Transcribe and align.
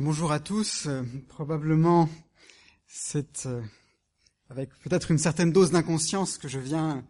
bonjour 0.00 0.32
à 0.32 0.40
tous. 0.40 0.86
Euh, 0.86 1.02
probablement, 1.28 2.08
c'est 2.86 3.46
euh, 3.46 3.62
avec 4.50 4.70
peut-être 4.80 5.10
une 5.10 5.18
certaine 5.18 5.52
dose 5.52 5.70
d'inconscience 5.70 6.38
que 6.38 6.48
je 6.48 6.58
viens 6.58 7.04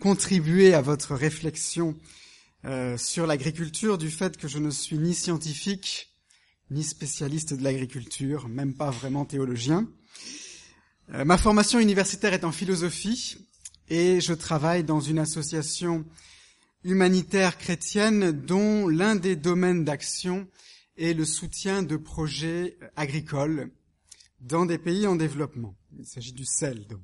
contribuer 0.00 0.74
à 0.74 0.82
votre 0.82 1.14
réflexion 1.14 1.96
euh, 2.64 2.98
sur 2.98 3.26
l'agriculture 3.26 3.96
du 3.96 4.10
fait 4.10 4.36
que 4.36 4.48
je 4.48 4.58
ne 4.58 4.70
suis 4.70 4.98
ni 4.98 5.14
scientifique, 5.14 6.10
ni 6.70 6.82
spécialiste 6.82 7.54
de 7.54 7.64
l'agriculture, 7.64 8.48
même 8.48 8.74
pas 8.74 8.90
vraiment 8.90 9.24
théologien. 9.24 9.88
ma 11.08 11.38
formation 11.38 11.78
universitaire 11.78 12.34
est 12.34 12.44
en 12.44 12.52
philosophie 12.52 13.38
et 13.88 14.20
je 14.20 14.34
travaille 14.34 14.82
dans 14.82 15.00
une 15.00 15.20
association 15.20 16.04
humanitaire 16.84 17.56
chrétienne 17.56 18.32
dont 18.32 18.88
l'un 18.88 19.14
des 19.14 19.36
domaines 19.36 19.84
d'action 19.84 20.48
et 20.96 21.14
le 21.14 21.24
soutien 21.24 21.82
de 21.82 21.96
projets 21.96 22.78
agricoles 22.96 23.70
dans 24.40 24.66
des 24.66 24.78
pays 24.78 25.06
en 25.06 25.16
développement. 25.16 25.76
Il 25.98 26.06
s'agit 26.06 26.32
du 26.32 26.44
sel, 26.44 26.86
donc. 26.86 27.00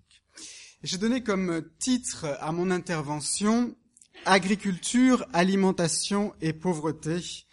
J'ai 0.83 0.99
donné 0.99 1.23
comme 1.23 1.63
titre 1.79 2.27
à 2.41 2.51
mon 2.53 2.71
intervention 2.71 3.77
Agriculture, 4.25 5.27
alimentation 5.33 6.33
et 6.41 6.53
pauvreté 6.53 7.47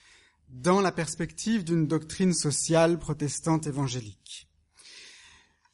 dans 0.49 0.81
la 0.81 0.91
perspective 0.91 1.63
d'une 1.63 1.87
doctrine 1.87 2.33
sociale 2.33 2.99
protestante 2.99 3.65
évangélique. 3.65 4.47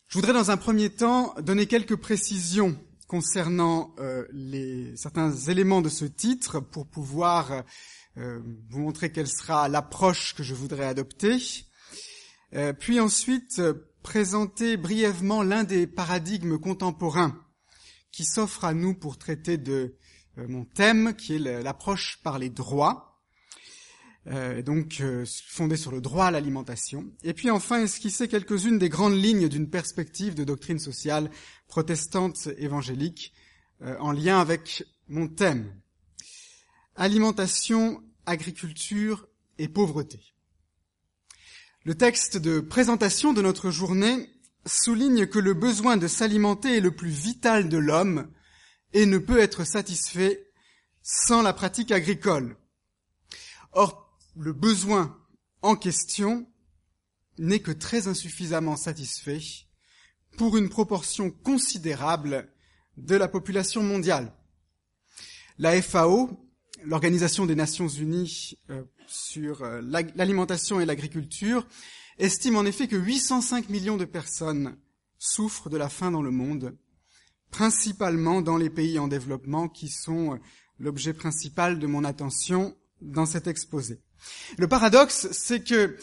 Je 0.07 0.17
voudrais 0.17 0.33
dans 0.33 0.51
un 0.51 0.57
premier 0.57 0.89
temps 0.89 1.33
donner 1.41 1.65
quelques 1.65 1.97
précisions 1.97 2.77
concernant 3.07 3.93
euh, 3.99 4.25
les, 4.31 4.95
certains 4.95 5.35
éléments 5.35 5.81
de 5.81 5.89
ce 5.89 6.05
titre 6.05 6.59
pour 6.59 6.87
pouvoir 6.87 7.63
euh, 8.17 8.39
vous 8.69 8.79
montrer 8.79 9.11
quelle 9.11 9.27
sera 9.27 9.67
l'approche 9.67 10.35
que 10.35 10.43
je 10.43 10.53
voudrais 10.53 10.85
adopter, 10.85 11.37
euh, 12.53 12.71
puis 12.71 13.01
ensuite 13.01 13.59
euh, 13.59 13.73
présenter 14.03 14.77
brièvement 14.77 15.43
l'un 15.43 15.65
des 15.65 15.85
paradigmes 15.85 16.57
contemporains 16.57 17.37
qui 18.13 18.23
s'offre 18.23 18.63
à 18.63 18.73
nous 18.73 18.93
pour 18.93 19.17
traiter 19.17 19.57
de 19.57 19.97
mon 20.37 20.63
thème, 20.63 21.13
qui 21.15 21.35
est 21.35 21.39
l'approche 21.39 22.19
par 22.23 22.39
les 22.39 22.49
droits, 22.49 23.21
donc 24.65 25.01
fondée 25.47 25.75
sur 25.75 25.91
le 25.91 26.01
droit 26.01 26.25
à 26.25 26.31
l'alimentation, 26.31 27.11
et 27.23 27.33
puis 27.33 27.49
enfin 27.49 27.81
esquisser 27.83 28.27
quelques-unes 28.27 28.77
des 28.77 28.89
grandes 28.89 29.21
lignes 29.21 29.49
d'une 29.49 29.69
perspective 29.69 30.35
de 30.35 30.43
doctrine 30.43 30.79
sociale 30.79 31.29
protestante 31.67 32.47
évangélique 32.57 33.33
en 33.81 34.11
lien 34.11 34.39
avec 34.39 34.85
mon 35.07 35.27
thème. 35.27 35.73
Alimentation, 36.95 38.01
agriculture 38.25 39.27
et 39.57 39.67
pauvreté. 39.67 40.19
Le 41.83 41.95
texte 41.95 42.37
de 42.37 42.59
présentation 42.59 43.33
de 43.33 43.41
notre 43.41 43.69
journée 43.69 44.29
souligne 44.65 45.27
que 45.27 45.39
le 45.39 45.53
besoin 45.53 45.97
de 45.97 46.07
s'alimenter 46.07 46.77
est 46.77 46.81
le 46.81 46.95
plus 46.95 47.09
vital 47.09 47.69
de 47.69 47.77
l'homme 47.77 48.31
et 48.93 49.05
ne 49.05 49.17
peut 49.17 49.39
être 49.39 49.63
satisfait 49.63 50.51
sans 51.03 51.41
la 51.41 51.53
pratique 51.53 51.91
agricole. 51.91 52.57
Or, 53.73 54.17
le 54.35 54.53
besoin 54.53 55.17
en 55.61 55.75
question 55.75 56.47
n'est 57.37 57.59
que 57.59 57.71
très 57.71 58.07
insuffisamment 58.07 58.77
satisfait 58.77 59.41
pour 60.37 60.57
une 60.57 60.69
proportion 60.69 61.29
considérable 61.29 62.51
de 62.97 63.15
la 63.15 63.27
population 63.27 63.83
mondiale. 63.83 64.33
La 65.57 65.81
FAO 65.81 66.44
l'Organisation 66.85 67.45
des 67.45 67.55
Nations 67.55 67.87
Unies 67.87 68.57
euh, 68.69 68.83
sur 69.07 69.63
euh, 69.63 69.81
l'alimentation 70.15 70.79
et 70.79 70.85
l'agriculture 70.85 71.65
estime 72.17 72.55
en 72.55 72.65
effet 72.65 72.87
que 72.87 72.95
805 72.95 73.69
millions 73.69 73.97
de 73.97 74.05
personnes 74.05 74.77
souffrent 75.17 75.69
de 75.69 75.77
la 75.77 75.89
faim 75.89 76.11
dans 76.11 76.21
le 76.21 76.31
monde, 76.31 76.77
principalement 77.51 78.41
dans 78.41 78.57
les 78.57 78.69
pays 78.69 78.99
en 78.99 79.07
développement 79.07 79.67
qui 79.67 79.89
sont 79.89 80.33
euh, 80.33 80.37
l'objet 80.79 81.13
principal 81.13 81.79
de 81.79 81.87
mon 81.87 82.03
attention 82.03 82.75
dans 83.01 83.25
cet 83.25 83.47
exposé. 83.47 84.01
Le 84.57 84.67
paradoxe, 84.67 85.27
c'est 85.31 85.63
que 85.63 85.97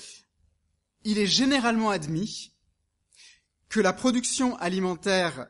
il 1.05 1.19
est 1.19 1.27
généralement 1.27 1.91
admis 1.91 2.53
que 3.69 3.81
la 3.81 3.93
production 3.93 4.57
alimentaire 4.59 5.49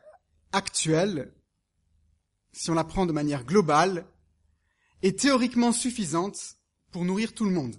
actuelle, 0.51 1.33
si 2.51 2.71
on 2.71 2.73
la 2.73 2.83
prend 2.83 3.05
de 3.05 3.11
manière 3.11 3.43
globale, 3.43 4.05
est 5.03 5.19
théoriquement 5.19 5.73
suffisante 5.73 6.57
pour 6.91 7.05
nourrir 7.05 7.33
tout 7.33 7.45
le 7.45 7.51
monde, 7.51 7.75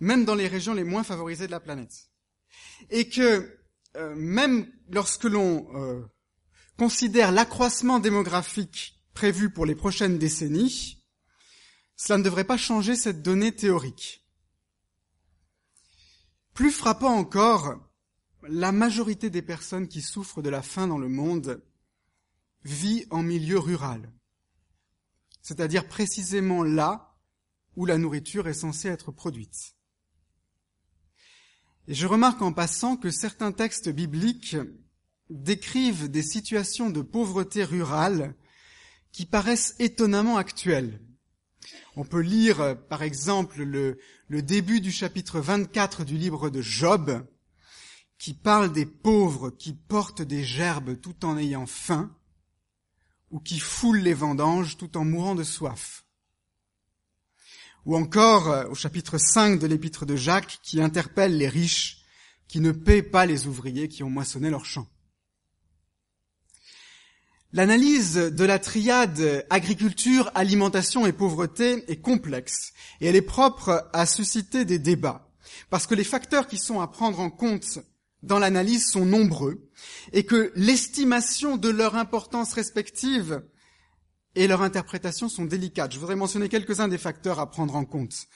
même 0.00 0.24
dans 0.24 0.34
les 0.34 0.48
régions 0.48 0.74
les 0.74 0.84
moins 0.84 1.04
favorisées 1.04 1.46
de 1.46 1.52
la 1.52 1.60
planète. 1.60 2.10
Et 2.90 3.08
que 3.08 3.60
euh, 3.96 4.14
même 4.16 4.66
lorsque 4.88 5.24
l'on 5.24 5.68
euh, 5.76 6.02
considère 6.78 7.30
l'accroissement 7.30 8.00
démographique 8.00 9.00
prévu 9.12 9.50
pour 9.50 9.66
les 9.66 9.74
prochaines 9.74 10.18
décennies, 10.18 11.04
cela 11.94 12.18
ne 12.18 12.24
devrait 12.24 12.44
pas 12.44 12.56
changer 12.56 12.96
cette 12.96 13.22
donnée 13.22 13.54
théorique. 13.54 14.26
Plus 16.54 16.72
frappant 16.72 17.14
encore, 17.14 17.78
la 18.48 18.72
majorité 18.72 19.28
des 19.28 19.42
personnes 19.42 19.88
qui 19.88 20.00
souffrent 20.00 20.42
de 20.42 20.50
la 20.50 20.62
faim 20.62 20.88
dans 20.88 20.98
le 20.98 21.08
monde 21.08 21.62
vit 22.64 23.06
en 23.10 23.22
milieu 23.22 23.58
rural 23.58 24.10
c'est-à-dire 25.44 25.86
précisément 25.86 26.64
là 26.64 27.14
où 27.76 27.84
la 27.84 27.98
nourriture 27.98 28.48
est 28.48 28.54
censée 28.54 28.88
être 28.88 29.12
produite. 29.12 29.76
Et 31.86 31.94
je 31.94 32.06
remarque 32.06 32.40
en 32.40 32.54
passant 32.54 32.96
que 32.96 33.10
certains 33.10 33.52
textes 33.52 33.90
bibliques 33.90 34.56
décrivent 35.28 36.08
des 36.08 36.22
situations 36.22 36.88
de 36.88 37.02
pauvreté 37.02 37.62
rurale 37.62 38.34
qui 39.12 39.26
paraissent 39.26 39.76
étonnamment 39.78 40.38
actuelles. 40.38 41.00
On 41.94 42.04
peut 42.04 42.22
lire, 42.22 42.78
par 42.88 43.02
exemple, 43.02 43.62
le, 43.62 43.98
le, 44.28 44.42
début 44.42 44.80
du 44.80 44.92
chapitre 44.92 45.40
24 45.40 46.04
du 46.04 46.16
livre 46.16 46.48
de 46.48 46.62
Job, 46.62 47.26
qui 48.18 48.32
parle 48.32 48.72
des 48.72 48.86
pauvres 48.86 49.50
qui 49.50 49.74
portent 49.74 50.22
des 50.22 50.42
gerbes 50.42 50.98
tout 51.00 51.26
en 51.26 51.36
ayant 51.36 51.66
faim, 51.66 52.16
ou 53.30 53.40
qui 53.40 53.58
foule 53.58 53.98
les 53.98 54.14
vendanges 54.14 54.76
tout 54.76 54.96
en 54.96 55.04
mourant 55.04 55.34
de 55.34 55.44
soif. 55.44 56.04
Ou 57.86 57.96
encore 57.96 58.50
euh, 58.50 58.66
au 58.68 58.74
chapitre 58.74 59.18
5 59.18 59.58
de 59.58 59.66
l'épître 59.66 60.06
de 60.06 60.16
Jacques 60.16 60.58
qui 60.62 60.80
interpelle 60.80 61.36
les 61.36 61.48
riches 61.48 62.02
qui 62.48 62.60
ne 62.60 62.72
paient 62.72 63.02
pas 63.02 63.26
les 63.26 63.46
ouvriers 63.46 63.88
qui 63.88 64.02
ont 64.02 64.10
moissonné 64.10 64.50
leurs 64.50 64.64
champs. 64.64 64.88
L'analyse 67.52 68.14
de 68.14 68.44
la 68.44 68.58
triade 68.58 69.46
agriculture, 69.48 70.30
alimentation 70.34 71.06
et 71.06 71.12
pauvreté 71.12 71.84
est 71.90 72.00
complexe 72.00 72.72
et 73.00 73.06
elle 73.06 73.16
est 73.16 73.22
propre 73.22 73.88
à 73.92 74.06
susciter 74.06 74.64
des 74.64 74.80
débats 74.80 75.28
parce 75.70 75.86
que 75.86 75.94
les 75.94 76.04
facteurs 76.04 76.48
qui 76.48 76.58
sont 76.58 76.80
à 76.80 76.88
prendre 76.88 77.20
en 77.20 77.30
compte 77.30 77.78
dans 78.24 78.38
l'analyse 78.38 78.88
sont 78.88 79.04
nombreux 79.04 79.68
et 80.12 80.24
que 80.24 80.52
l'estimation 80.56 81.56
de 81.56 81.68
leur 81.68 81.94
importance 81.94 82.54
respective 82.54 83.42
et 84.34 84.48
leur 84.48 84.62
interprétation 84.62 85.28
sont 85.28 85.44
délicates. 85.44 85.92
Je 85.92 85.98
voudrais 85.98 86.16
mentionner 86.16 86.48
quelques-uns 86.48 86.88
des 86.88 86.98
facteurs 86.98 87.38
à 87.38 87.50
prendre 87.50 87.76
en 87.76 87.84
compte. 87.84 88.26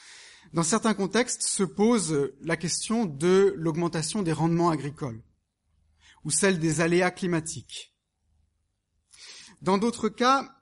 Dans 0.53 0.63
certains 0.63 0.95
contextes 0.95 1.43
se 1.43 1.63
pose 1.63 2.33
la 2.43 2.57
question 2.57 3.05
de 3.05 3.55
l'augmentation 3.57 4.23
des 4.23 4.33
rendements 4.33 4.71
agricoles 4.71 5.23
ou 6.25 6.31
celle 6.31 6.59
des 6.59 6.81
aléas 6.81 7.11
climatiques. 7.11 7.95
Dans 9.63 9.79
d'autres 9.79 10.09
cas, 10.09 10.55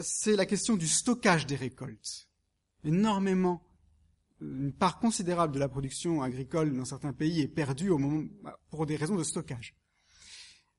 c'est 0.00 0.36
la 0.36 0.46
question 0.46 0.76
du 0.76 0.88
stockage 0.88 1.46
des 1.46 1.56
récoltes. 1.56 2.28
Énormément 2.84 3.62
une 4.42 4.72
part 4.72 4.98
considérable 4.98 5.54
de 5.54 5.58
la 5.58 5.68
production 5.68 6.22
agricole 6.22 6.76
dans 6.76 6.84
certains 6.84 7.12
pays 7.12 7.40
est 7.40 7.48
perdue 7.48 7.90
pour 8.70 8.86
des 8.86 8.96
raisons 8.96 9.16
de 9.16 9.22
stockage. 9.22 9.74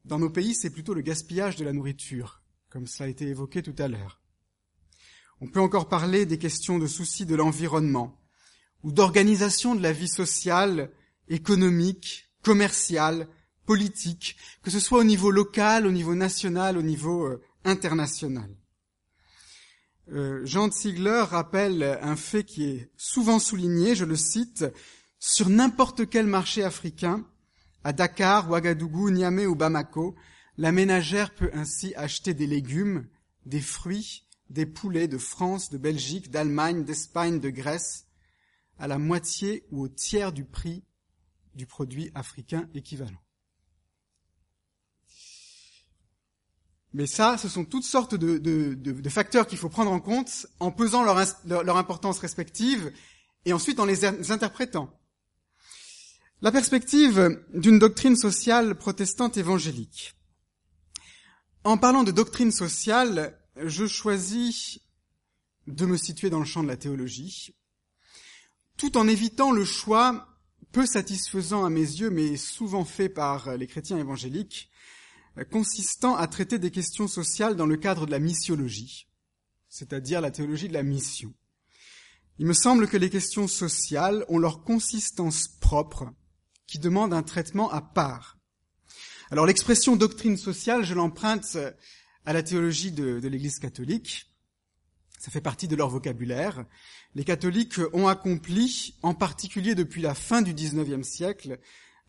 Dans 0.05 0.19
nos 0.19 0.29
pays, 0.29 0.53
c'est 0.53 0.69
plutôt 0.69 0.93
le 0.93 1.01
gaspillage 1.01 1.55
de 1.55 1.63
la 1.63 1.71
nourriture, 1.71 2.41
comme 2.69 2.87
cela 2.87 3.07
a 3.07 3.09
été 3.09 3.25
évoqué 3.25 3.63
tout 3.63 3.75
à 3.77 3.87
l'heure. 3.87 4.21
On 5.39 5.47
peut 5.47 5.61
encore 5.61 5.87
parler 5.87 6.25
des 6.25 6.37
questions 6.37 6.77
de 6.77 6.87
soucis 6.87 7.25
de 7.25 7.35
l'environnement 7.35 8.19
ou 8.83 8.91
d'organisation 8.91 9.75
de 9.75 9.81
la 9.81 9.93
vie 9.93 10.09
sociale, 10.09 10.91
économique, 11.29 12.29
commerciale, 12.43 13.29
politique, 13.65 14.35
que 14.61 14.71
ce 14.71 14.81
soit 14.81 14.99
au 14.99 15.03
niveau 15.05 15.31
local, 15.31 15.87
au 15.87 15.91
niveau 15.91 16.15
national, 16.15 16.77
au 16.77 16.81
niveau 16.81 17.25
euh, 17.25 17.41
international. 17.63 18.49
Euh, 20.11 20.45
Jean 20.45 20.69
Ziegler 20.69 21.23
rappelle 21.29 21.83
un 22.01 22.15
fait 22.15 22.43
qui 22.43 22.65
est 22.65 22.91
souvent 22.97 23.39
souligné, 23.39 23.95
je 23.95 24.05
le 24.05 24.15
cite, 24.15 24.65
sur 25.19 25.49
n'importe 25.49 26.09
quel 26.09 26.27
marché 26.27 26.63
africain, 26.63 27.25
à 27.83 27.93
Dakar, 27.93 28.49
Ouagadougou, 28.49 29.09
Niamey 29.11 29.45
ou 29.45 29.55
Bamako, 29.55 30.15
la 30.57 30.71
ménagère 30.71 31.33
peut 31.33 31.49
ainsi 31.53 31.95
acheter 31.95 32.33
des 32.33 32.47
légumes, 32.47 33.07
des 33.45 33.61
fruits, 33.61 34.27
des 34.49 34.65
poulets 34.65 35.07
de 35.07 35.17
France, 35.17 35.69
de 35.69 35.77
Belgique, 35.77 36.29
d'Allemagne, 36.29 36.83
d'Espagne, 36.83 37.39
de 37.39 37.49
Grèce, 37.49 38.07
à 38.77 38.87
la 38.87 38.97
moitié 38.97 39.65
ou 39.71 39.83
au 39.83 39.87
tiers 39.87 40.33
du 40.33 40.45
prix 40.45 40.83
du 41.55 41.65
produit 41.65 42.11
africain 42.13 42.67
équivalent. 42.73 43.21
Mais 46.93 47.07
ça, 47.07 47.37
ce 47.37 47.49
sont 47.49 47.65
toutes 47.65 47.83
sortes 47.83 48.13
de, 48.13 49.09
facteurs 49.09 49.47
qu'il 49.47 49.57
faut 49.57 49.69
prendre 49.69 49.91
en 49.91 49.99
compte 49.99 50.45
en 50.59 50.71
pesant 50.71 51.03
leur, 51.03 51.77
importance 51.77 52.19
respective 52.19 52.93
et 53.45 53.53
ensuite 53.53 53.79
en 53.79 53.85
les 53.85 54.31
interprétant. 54.31 54.93
La 56.41 56.51
perspective 56.51 57.41
d'une 57.53 57.79
doctrine 57.79 58.15
sociale 58.15 58.75
protestante 58.75 59.37
évangélique. 59.37 60.13
En 61.63 61.77
parlant 61.77 62.03
de 62.03 62.11
doctrine 62.11 62.51
sociale, 62.51 63.39
je 63.55 63.87
choisis 63.87 64.79
de 65.67 65.85
me 65.85 65.97
situer 65.97 66.29
dans 66.29 66.39
le 66.39 66.45
champ 66.45 66.61
de 66.61 66.67
la 66.67 66.77
théologie, 66.77 67.55
tout 68.77 68.97
en 68.97 69.07
évitant 69.07 69.51
le 69.51 69.63
choix 69.63 70.27
peu 70.73 70.85
satisfaisant 70.85 71.63
à 71.63 71.69
mes 71.69 71.79
yeux, 71.79 72.09
mais 72.09 72.35
souvent 72.35 72.83
fait 72.83 73.09
par 73.09 73.55
les 73.55 73.67
chrétiens 73.67 73.97
évangéliques, 73.97 74.69
consistant 75.49 76.15
à 76.15 76.27
traiter 76.27 76.59
des 76.59 76.71
questions 76.71 77.07
sociales 77.07 77.55
dans 77.55 77.65
le 77.65 77.77
cadre 77.77 78.05
de 78.05 78.11
la 78.11 78.19
missiologie, 78.19 79.07
c'est-à-dire 79.67 80.21
la 80.21 80.31
théologie 80.31 80.67
de 80.67 80.73
la 80.73 80.83
mission. 80.83 81.33
Il 82.39 82.45
me 82.45 82.53
semble 82.53 82.87
que 82.87 82.97
les 82.97 83.09
questions 83.09 83.47
sociales 83.47 84.25
ont 84.27 84.37
leur 84.37 84.63
consistance 84.63 85.47
propre, 85.47 86.09
qui 86.67 86.79
demande 86.79 87.13
un 87.13 87.23
traitement 87.23 87.71
à 87.71 87.81
part. 87.81 88.37
Alors 89.31 89.45
l'expression 89.45 89.95
doctrine 89.95 90.37
sociale, 90.37 90.83
je 90.83 90.93
l'emprunte 90.93 91.57
à 92.25 92.33
la 92.33 92.43
théologie 92.43 92.91
de, 92.91 93.19
de 93.19 93.27
l'Église 93.27 93.59
catholique. 93.59 94.31
Ça 95.19 95.31
fait 95.31 95.41
partie 95.41 95.67
de 95.67 95.75
leur 95.75 95.89
vocabulaire. 95.89 96.65
Les 97.15 97.23
catholiques 97.23 97.79
ont 97.93 98.07
accompli, 98.07 98.97
en 99.01 99.13
particulier 99.13 99.73
depuis 99.73 100.01
la 100.01 100.15
fin 100.15 100.41
du 100.41 100.53
XIXe 100.53 101.07
siècle, 101.07 101.59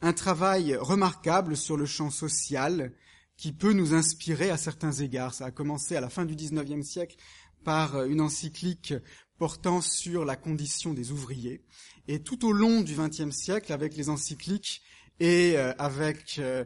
un 0.01 0.13
travail 0.13 0.77
remarquable 0.77 1.57
sur 1.57 1.77
le 1.77 1.87
champ 1.87 2.11
social 2.11 2.93
qui 3.37 3.53
peut 3.53 3.73
nous 3.73 3.95
inspirer 3.95 4.51
à 4.51 4.57
certains 4.57 4.93
égards. 4.93 5.35
Ça 5.35 5.47
a 5.47 5.51
commencé 5.51 5.97
à 5.97 6.01
la 6.01 6.09
fin 6.09 6.25
du 6.25 6.35
XIXe 6.35 6.87
siècle 6.87 7.17
par 7.65 8.05
une 8.05 8.21
encyclique 8.21 8.95
portant 9.39 9.81
sur 9.81 10.25
la 10.25 10.37
condition 10.37 10.95
des 10.95 11.11
ouvriers. 11.11 11.63
Et 12.07 12.23
tout 12.23 12.47
au 12.47 12.53
long 12.53 12.83
du 12.83 12.95
XXe 12.95 13.35
siècle, 13.35 13.73
avec 13.73 13.97
les 13.97 14.09
encycliques 14.09 14.83
et 15.21 15.57
euh, 15.57 15.73
avec 15.79 16.39
euh, 16.39 16.65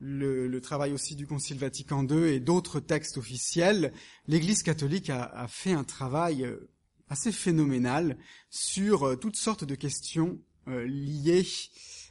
le, 0.00 0.60
travail 0.60 0.92
aussi 0.92 1.14
du 1.14 1.26
Concile 1.26 1.58
Vatican 1.58 2.06
II 2.06 2.24
et 2.24 2.40
d'autres 2.40 2.80
textes 2.80 3.18
officiels, 3.18 3.92
l'Église 4.26 4.62
catholique 4.62 5.10
a, 5.10 5.46
fait 5.48 5.72
un 5.72 5.84
travail 5.84 6.44
euh, 6.44 6.70
assez 7.08 7.32
phénoménal 7.32 8.18
sur 8.50 9.18
toutes 9.18 9.36
sortes 9.36 9.64
de 9.64 9.74
questions 9.74 10.38
liées 10.66 11.46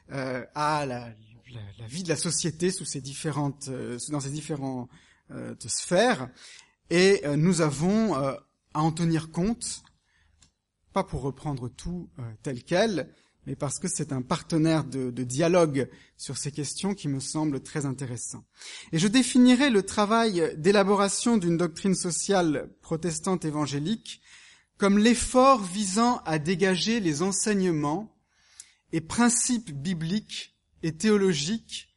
à 0.10 0.86
la, 0.88 1.14
la, 1.80 1.88
vie 1.88 2.04
de 2.04 2.10
la 2.10 2.16
société 2.16 2.72
sous 2.72 2.86
ces 2.86 3.02
différentes, 3.02 3.68
euh, 3.70 3.98
dans 4.10 4.20
ces 4.20 4.30
différentes 4.30 4.90
euh, 5.32 5.56
sphères, 5.66 6.30
et 6.90 7.22
euh, 7.26 7.36
nous 7.36 7.62
avons 7.62 8.16
à 8.16 8.40
en 8.74 8.92
tenir 8.92 9.32
compte, 9.32 9.82
pas 10.94 11.04
pour 11.04 11.22
reprendre 11.22 11.70
tout 11.70 12.10
tel 12.44 12.64
quel, 12.64 13.14
mais 13.46 13.56
parce 13.56 13.80
que 13.80 13.88
c'est 13.88 14.12
un 14.12 14.22
partenaire 14.22 14.84
de, 14.84 15.10
de, 15.10 15.24
dialogue 15.24 15.90
sur 16.18 16.38
ces 16.38 16.52
questions 16.52 16.94
qui 16.94 17.08
me 17.08 17.20
semble 17.20 17.62
très 17.62 17.86
intéressant. 17.86 18.44
Et 18.92 19.00
je 19.00 19.08
définirai 19.08 19.70
le 19.70 19.84
travail 19.84 20.54
d'élaboration 20.58 21.38
d'une 21.38 21.58
doctrine 21.58 21.96
sociale 21.96 22.70
protestante 22.82 23.46
évangélique 23.46 24.22
comme 24.78 25.00
l'effort 25.00 25.64
visant 25.64 26.22
à 26.26 26.40
dégager 26.40 27.00
les 27.00 27.22
enseignements 27.22 28.16
et 28.92 29.02
principes 29.02 29.72
bibliques 29.72 30.57
et 30.84 30.96
théologique 30.96 31.96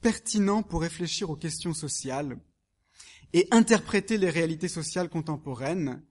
pertinent 0.00 0.62
pour 0.62 0.80
réfléchir 0.80 1.30
aux 1.30 1.36
questions 1.36 1.74
sociales 1.74 2.38
et 3.32 3.46
interpréter 3.50 4.18
les 4.18 4.30
réalités 4.30 4.68
sociales 4.68 5.08
contemporaines, 5.08 6.02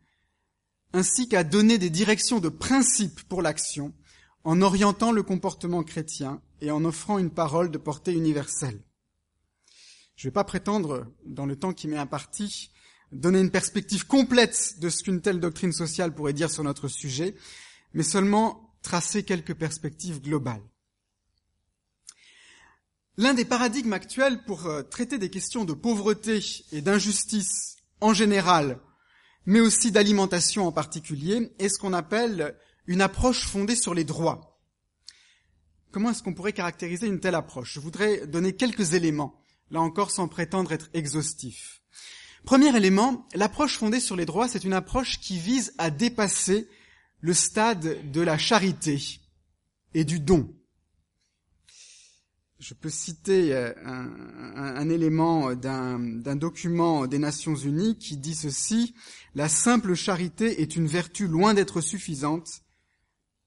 ainsi 0.93 1.27
qu'à 1.27 1.43
donner 1.43 1.77
des 1.77 1.89
directions 1.89 2.39
de 2.39 2.49
principe 2.49 3.21
pour 3.23 3.41
l'action 3.41 3.93
en 4.43 4.61
orientant 4.61 5.11
le 5.11 5.23
comportement 5.23 5.83
chrétien 5.83 6.41
et 6.61 6.71
en 6.71 6.85
offrant 6.85 7.17
une 7.17 7.31
parole 7.31 7.71
de 7.71 7.77
portée 7.77 8.13
universelle. 8.13 8.81
Je 10.15 10.27
ne 10.27 10.29
vais 10.29 10.33
pas 10.33 10.43
prétendre, 10.43 11.07
dans 11.25 11.45
le 11.45 11.55
temps 11.55 11.73
qui 11.73 11.87
m'est 11.87 11.97
imparti, 11.97 12.71
donner 13.11 13.39
une 13.39 13.51
perspective 13.51 14.05
complète 14.05 14.79
de 14.79 14.89
ce 14.89 15.03
qu'une 15.03 15.21
telle 15.21 15.39
doctrine 15.39 15.71
sociale 15.71 16.13
pourrait 16.13 16.33
dire 16.33 16.51
sur 16.51 16.63
notre 16.63 16.87
sujet, 16.87 17.35
mais 17.93 18.03
seulement 18.03 18.75
tracer 18.81 19.23
quelques 19.23 19.55
perspectives 19.55 20.21
globales. 20.21 20.63
L'un 23.19 23.33
des 23.33 23.43
paradigmes 23.43 23.91
actuels 23.91 24.45
pour 24.45 24.67
euh, 24.67 24.81
traiter 24.81 25.17
des 25.17 25.29
questions 25.29 25.65
de 25.65 25.73
pauvreté 25.73 26.39
et 26.71 26.79
d'injustice 26.79 27.75
en 27.99 28.13
général, 28.13 28.79
mais 29.45 29.59
aussi 29.59 29.91
d'alimentation 29.91 30.65
en 30.65 30.71
particulier, 30.71 31.51
est 31.59 31.67
ce 31.67 31.77
qu'on 31.79 31.91
appelle 31.91 32.55
une 32.87 33.01
approche 33.01 33.45
fondée 33.45 33.75
sur 33.75 33.93
les 33.93 34.05
droits. 34.05 34.61
Comment 35.91 36.11
est-ce 36.11 36.23
qu'on 36.23 36.33
pourrait 36.33 36.53
caractériser 36.53 37.07
une 37.07 37.19
telle 37.19 37.35
approche? 37.35 37.73
Je 37.73 37.81
voudrais 37.81 38.25
donner 38.25 38.55
quelques 38.55 38.93
éléments, 38.93 39.43
là 39.69 39.81
encore 39.81 40.11
sans 40.11 40.29
prétendre 40.29 40.71
être 40.71 40.89
exhaustif. 40.93 41.81
Premier 42.45 42.73
élément, 42.73 43.27
l'approche 43.35 43.79
fondée 43.79 43.99
sur 43.99 44.15
les 44.15 44.25
droits, 44.25 44.47
c'est 44.47 44.63
une 44.63 44.71
approche 44.71 45.19
qui 45.19 45.39
vise 45.39 45.73
à 45.77 45.89
dépasser 45.89 46.69
le 47.19 47.33
stade 47.33 48.09
de 48.13 48.21
la 48.21 48.37
charité 48.37 49.19
et 49.93 50.05
du 50.05 50.21
don 50.21 50.55
je 52.59 52.73
peux 52.73 52.89
citer 52.89 53.53
euh, 53.53 53.73
un, 53.85 54.89
élément 54.89 55.55
d'un 55.55 56.35
document 56.35 57.07
des 57.07 57.17
Nations 57.17 57.55
Unies 57.55 57.97
qui 57.97 58.17
dit 58.17 58.35
ceci, 58.35 58.93
la 59.33 59.47
simple 59.47 59.95
charité 59.95 60.61
est 60.61 60.75
une 60.75 60.87
vertu 60.87 61.27
loin 61.27 61.53
d'être 61.53 61.79
suffisante 61.79 62.61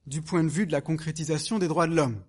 du 0.06 0.22
point 0.22 0.42
de 0.42 0.48
vue 0.48 0.66
de 0.66 0.72
la 0.72 0.80
concrétisation 0.80 1.58
des 1.58 1.68
droits 1.68 1.86
de 1.86 1.94
l'homme. 1.94 2.22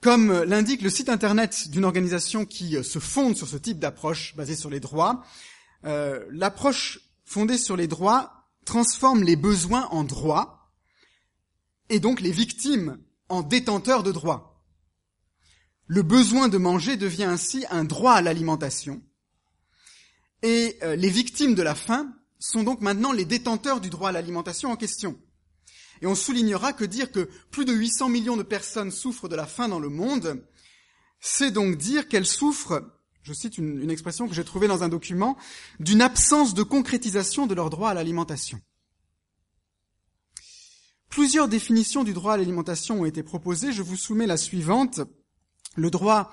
Comme 0.00 0.44
l'indique 0.44 0.82
le 0.82 0.90
site 0.90 1.08
internet 1.08 1.70
d'une 1.70 1.84
organisation 1.84 2.44
qui 2.44 2.76
euh, 2.76 2.84
se 2.84 3.00
fonde 3.00 3.36
sur 3.36 3.48
ce 3.48 3.56
type 3.56 3.80
d'approche 3.80 4.36
basée 4.36 4.54
sur 4.54 4.70
les 4.70 4.80
droits, 4.80 5.24
euh, 5.84 6.24
l'approche 6.30 7.00
fondée 7.24 7.58
sur 7.58 7.76
les 7.76 7.88
droits 7.88 8.48
transforme 8.64 9.24
les 9.24 9.34
besoins 9.34 9.88
en 9.90 10.04
droits 10.04 10.70
et 11.88 11.98
donc 11.98 12.20
les 12.20 12.30
victimes 12.30 12.98
en 13.28 13.42
détenteurs 13.42 14.04
de 14.04 14.12
droits. 14.12 14.47
Le 15.88 16.02
besoin 16.02 16.48
de 16.48 16.58
manger 16.58 16.98
devient 16.98 17.24
ainsi 17.24 17.64
un 17.70 17.82
droit 17.82 18.12
à 18.12 18.20
l'alimentation. 18.20 19.02
Et 20.42 20.76
euh, 20.82 20.96
les 20.96 21.08
victimes 21.08 21.54
de 21.54 21.62
la 21.62 21.74
faim 21.74 22.14
sont 22.38 22.62
donc 22.62 22.82
maintenant 22.82 23.10
les 23.10 23.24
détenteurs 23.24 23.80
du 23.80 23.88
droit 23.88 24.10
à 24.10 24.12
l'alimentation 24.12 24.70
en 24.70 24.76
question. 24.76 25.18
Et 26.02 26.06
on 26.06 26.14
soulignera 26.14 26.74
que 26.74 26.84
dire 26.84 27.10
que 27.10 27.30
plus 27.50 27.64
de 27.64 27.72
800 27.72 28.10
millions 28.10 28.36
de 28.36 28.42
personnes 28.42 28.90
souffrent 28.90 29.30
de 29.30 29.34
la 29.34 29.46
faim 29.46 29.66
dans 29.66 29.80
le 29.80 29.88
monde, 29.88 30.44
c'est 31.20 31.50
donc 31.50 31.76
dire 31.76 32.06
qu'elles 32.06 32.26
souffrent, 32.26 32.82
je 33.22 33.32
cite 33.32 33.56
une, 33.56 33.82
une 33.82 33.90
expression 33.90 34.28
que 34.28 34.34
j'ai 34.34 34.44
trouvée 34.44 34.68
dans 34.68 34.82
un 34.84 34.90
document, 34.90 35.38
d'une 35.80 36.02
absence 36.02 36.52
de 36.52 36.62
concrétisation 36.62 37.46
de 37.46 37.54
leur 37.54 37.70
droit 37.70 37.90
à 37.90 37.94
l'alimentation. 37.94 38.60
Plusieurs 41.08 41.48
définitions 41.48 42.04
du 42.04 42.12
droit 42.12 42.34
à 42.34 42.36
l'alimentation 42.36 43.00
ont 43.00 43.06
été 43.06 43.22
proposées, 43.22 43.72
je 43.72 43.82
vous 43.82 43.96
soumets 43.96 44.26
la 44.26 44.36
suivante. 44.36 45.00
Le 45.76 45.90
droit 45.90 46.32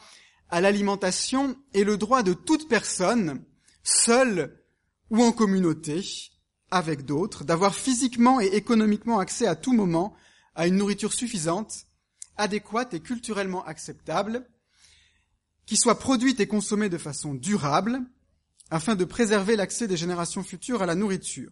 à 0.50 0.62
l'alimentation 0.62 1.58
est 1.74 1.84
le 1.84 1.98
droit 1.98 2.24
de 2.24 2.34
toute 2.34 2.68
personne, 2.68 3.44
seule 3.84 4.62
ou 5.10 5.24
en 5.24 5.32
communauté, 5.32 6.32
avec 6.72 7.06
d'autres, 7.06 7.44
d'avoir 7.44 7.76
physiquement 7.76 8.40
et 8.40 8.48
économiquement 8.48 9.20
accès 9.20 9.48
à 9.48 9.56
tout 9.56 9.74
moment 9.74 10.16
à 10.56 10.68
une 10.68 10.78
nourriture 10.78 11.14
suffisante, 11.14 11.86
adéquate 12.38 12.94
et 12.94 13.00
culturellement 13.00 13.66
acceptable, 13.66 14.48
qui 15.66 15.78
soit 15.78 16.00
produite 16.00 16.40
et 16.40 16.48
consommée 16.48 16.90
de 16.90 16.98
façon 16.98 17.34
durable, 17.34 18.02
afin 18.72 18.96
de 18.96 19.06
préserver 19.06 19.56
l'accès 19.56 19.88
des 19.88 19.98
générations 19.98 20.44
futures 20.44 20.82
à 20.82 20.86
la 20.86 20.96
nourriture. 20.96 21.52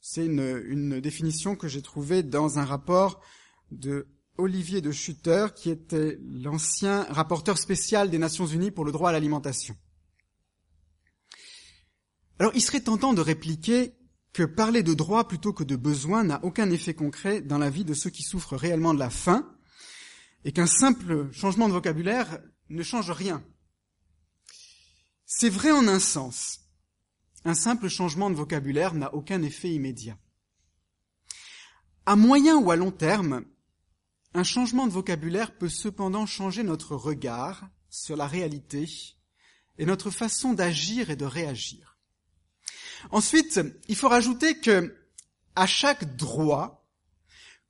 C'est 0.00 0.26
une, 0.26 0.62
une 0.66 1.00
définition 1.00 1.54
que 1.54 1.68
j'ai 1.68 1.82
trouvée 1.82 2.22
dans 2.22 2.58
un 2.58 2.64
rapport 2.64 3.20
de 3.70 4.08
Olivier 4.38 4.80
de 4.80 4.92
Schutter, 4.92 5.48
qui 5.54 5.70
était 5.70 6.18
l'ancien 6.22 7.04
rapporteur 7.10 7.58
spécial 7.58 8.10
des 8.10 8.18
Nations 8.18 8.46
Unies 8.46 8.70
pour 8.70 8.84
le 8.84 8.92
droit 8.92 9.10
à 9.10 9.12
l'alimentation. 9.12 9.76
Alors, 12.38 12.52
il 12.54 12.62
serait 12.62 12.80
tentant 12.80 13.12
de 13.12 13.20
répliquer 13.20 13.94
que 14.32 14.42
parler 14.42 14.82
de 14.82 14.94
droit 14.94 15.28
plutôt 15.28 15.52
que 15.52 15.64
de 15.64 15.76
besoin 15.76 16.24
n'a 16.24 16.42
aucun 16.44 16.70
effet 16.70 16.94
concret 16.94 17.42
dans 17.42 17.58
la 17.58 17.70
vie 17.70 17.84
de 17.84 17.94
ceux 17.94 18.10
qui 18.10 18.22
souffrent 18.22 18.56
réellement 18.56 18.94
de 18.94 18.98
la 18.98 19.10
faim, 19.10 19.48
et 20.44 20.52
qu'un 20.52 20.66
simple 20.66 21.30
changement 21.32 21.68
de 21.68 21.74
vocabulaire 21.74 22.40
ne 22.68 22.82
change 22.82 23.10
rien. 23.10 23.44
C'est 25.26 25.50
vrai 25.50 25.70
en 25.70 25.86
un 25.86 26.00
sens. 26.00 26.60
Un 27.44 27.54
simple 27.54 27.88
changement 27.88 28.30
de 28.30 28.34
vocabulaire 28.34 28.94
n'a 28.94 29.14
aucun 29.14 29.42
effet 29.42 29.70
immédiat. 29.70 30.18
À 32.06 32.16
moyen 32.16 32.56
ou 32.56 32.70
à 32.70 32.76
long 32.76 32.90
terme, 32.90 33.44
un 34.34 34.44
changement 34.44 34.86
de 34.86 34.92
vocabulaire 34.92 35.56
peut 35.56 35.68
cependant 35.68 36.26
changer 36.26 36.62
notre 36.62 36.96
regard 36.96 37.68
sur 37.90 38.16
la 38.16 38.26
réalité 38.26 38.88
et 39.78 39.86
notre 39.86 40.10
façon 40.10 40.52
d'agir 40.52 41.10
et 41.10 41.16
de 41.16 41.24
réagir. 41.24 41.98
Ensuite, 43.10 43.60
il 43.88 43.96
faut 43.96 44.08
rajouter 44.08 44.58
que 44.58 44.96
à 45.54 45.66
chaque 45.66 46.16
droit 46.16 46.88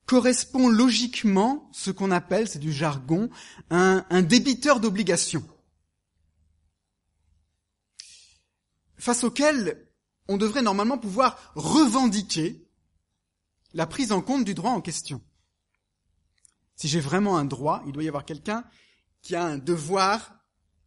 correspond 0.07 0.69
logiquement 0.69 1.69
ce 1.73 1.91
qu'on 1.91 2.11
appelle, 2.11 2.49
c'est 2.49 2.59
du 2.59 2.73
jargon, 2.73 3.31
un, 3.71 4.05
un 4.11 4.23
débiteur 4.23 4.79
d'obligations, 4.79 5.45
face 8.97 9.25
auquel 9.25 9.89
on 10.29 10.37
devrait 10.37 10.63
normalement 10.63 10.99
pouvoir 10.99 11.53
revendiquer 11.55 12.69
la 13.75 13.87
prise 13.87 14.13
en 14.13 14.21
compte 14.21 14.45
du 14.45 14.55
droit 14.55 14.71
en 14.71 14.81
question. 14.81 15.21
Si 16.77 16.89
j'ai 16.89 17.01
vraiment 17.01 17.37
un 17.37 17.45
droit, 17.45 17.83
il 17.87 17.93
doit 17.93 18.03
y 18.03 18.09
avoir 18.09 18.25
quelqu'un 18.25 18.65
qui 19.21 19.37
a 19.37 19.45
un 19.45 19.59
devoir 19.59 20.35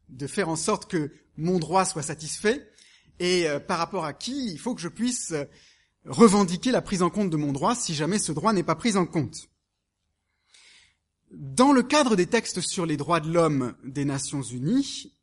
de 0.09 0.27
faire 0.27 0.49
en 0.49 0.55
sorte 0.55 0.89
que 0.89 1.11
mon 1.37 1.59
droit 1.59 1.85
soit 1.85 2.03
satisfait 2.03 2.69
et 3.19 3.47
euh, 3.47 3.59
par 3.59 3.77
rapport 3.77 4.05
à 4.05 4.13
qui 4.13 4.51
il 4.51 4.59
faut 4.59 4.75
que 4.75 4.81
je 4.81 4.87
puisse 4.87 5.31
euh, 5.31 5.45
revendiquer 6.05 6.71
la 6.71 6.81
prise 6.81 7.01
en 7.01 7.09
compte 7.09 7.29
de 7.29 7.37
mon 7.37 7.51
droit 7.51 7.75
si 7.75 7.93
jamais 7.93 8.19
ce 8.19 8.31
droit 8.31 8.53
n'est 8.53 8.63
pas 8.63 8.75
pris 8.75 8.97
en 8.97 9.05
compte. 9.05 9.49
Dans 11.31 11.71
le 11.71 11.83
cadre 11.83 12.15
des 12.15 12.27
textes 12.27 12.61
sur 12.61 12.85
les 12.85 12.97
droits 12.97 13.19
de 13.19 13.31
l'homme 13.31 13.75
des 13.83 14.05
Nations 14.05 14.41
Unies, 14.41 15.13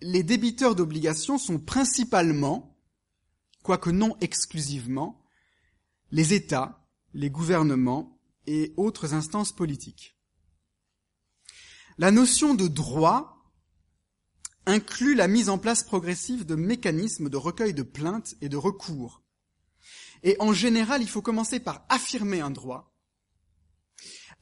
les 0.00 0.22
débiteurs 0.22 0.74
d'obligations 0.74 1.38
sont 1.38 1.58
principalement, 1.58 2.76
quoique 3.62 3.90
non 3.90 4.16
exclusivement, 4.20 5.22
les 6.10 6.34
États, 6.34 6.82
les 7.12 7.30
gouvernements 7.30 8.19
et 8.50 8.74
autres 8.76 9.14
instances 9.14 9.52
politiques. 9.52 10.16
La 11.98 12.10
notion 12.10 12.54
de 12.54 12.66
droit 12.66 13.52
inclut 14.66 15.14
la 15.14 15.28
mise 15.28 15.48
en 15.48 15.58
place 15.58 15.84
progressive 15.84 16.44
de 16.44 16.56
mécanismes 16.56 17.28
de 17.28 17.36
recueil 17.36 17.74
de 17.74 17.82
plaintes 17.82 18.34
et 18.40 18.48
de 18.48 18.56
recours. 18.56 19.22
Et 20.22 20.36
en 20.40 20.52
général, 20.52 21.00
il 21.00 21.08
faut 21.08 21.22
commencer 21.22 21.60
par 21.60 21.86
affirmer 21.88 22.40
un 22.40 22.50
droit, 22.50 22.92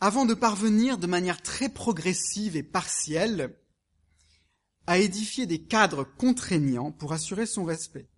avant 0.01 0.25
de 0.25 0.35
parvenir 0.35 0.99
de 0.99 1.07
manière 1.07 1.43
très 1.43 1.69
progressive 1.69 2.57
et 2.57 2.63
partielle 2.63 3.59
à 4.87 4.99
édifier 4.99 5.45
des 5.47 5.63
cadres 5.63 6.05
contraignants 6.05 6.93
pour 6.93 7.13
assurer 7.13 7.45
son 7.45 7.65
respect. 7.65 8.09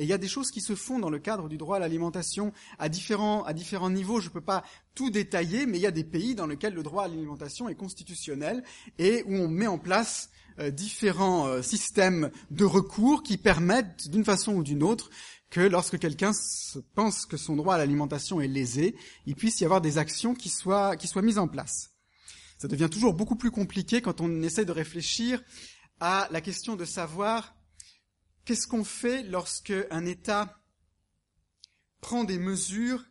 Et 0.00 0.04
il 0.04 0.08
y 0.08 0.14
a 0.14 0.18
des 0.18 0.28
choses 0.28 0.50
qui 0.50 0.62
se 0.62 0.74
font 0.74 0.98
dans 0.98 1.10
le 1.10 1.18
cadre 1.18 1.46
du 1.46 1.58
droit 1.58 1.76
à 1.76 1.78
l'alimentation 1.78 2.54
à 2.78 2.88
différents, 2.88 3.44
à 3.44 3.52
différents 3.52 3.90
niveaux. 3.90 4.18
Je 4.18 4.28
ne 4.28 4.32
peux 4.32 4.40
pas 4.40 4.64
tout 4.94 5.10
détailler, 5.10 5.66
mais 5.66 5.76
il 5.76 5.82
y 5.82 5.86
a 5.86 5.90
des 5.90 6.04
pays 6.04 6.34
dans 6.34 6.46
lesquels 6.46 6.72
le 6.72 6.82
droit 6.82 7.04
à 7.04 7.08
l'alimentation 7.08 7.68
est 7.68 7.74
constitutionnel 7.74 8.64
et 8.98 9.22
où 9.26 9.34
on 9.34 9.48
met 9.48 9.66
en 9.66 9.76
place 9.76 10.30
euh, 10.58 10.70
différents 10.70 11.48
euh, 11.48 11.60
systèmes 11.60 12.30
de 12.50 12.64
recours 12.64 13.22
qui 13.22 13.36
permettent, 13.36 14.08
d'une 14.08 14.24
façon 14.24 14.54
ou 14.54 14.62
d'une 14.62 14.82
autre, 14.82 15.10
que 15.50 15.60
lorsque 15.60 15.98
quelqu'un 15.98 16.32
pense 16.94 17.26
que 17.26 17.36
son 17.36 17.56
droit 17.56 17.74
à 17.74 17.78
l'alimentation 17.78 18.40
est 18.40 18.48
lésé, 18.48 18.96
il 19.26 19.36
puisse 19.36 19.60
y 19.60 19.66
avoir 19.66 19.82
des 19.82 19.98
actions 19.98 20.34
qui 20.34 20.48
soient, 20.48 20.96
qui 20.96 21.08
soient 21.08 21.20
mises 21.20 21.36
en 21.36 21.46
place. 21.46 21.90
Ça 22.56 22.68
devient 22.68 22.88
toujours 22.90 23.12
beaucoup 23.12 23.36
plus 23.36 23.50
compliqué 23.50 24.00
quand 24.00 24.22
on 24.22 24.40
essaie 24.40 24.64
de 24.64 24.72
réfléchir 24.72 25.42
à 26.00 26.26
la 26.30 26.40
question 26.40 26.74
de 26.74 26.86
savoir 26.86 27.54
qu'est-ce 28.44 28.66
qu'on 28.66 28.84
fait 28.84 29.22
lorsque 29.22 29.72
un 29.90 30.06
État 30.06 30.60
prend 32.00 32.24
des 32.24 32.38
mesures 32.38 33.04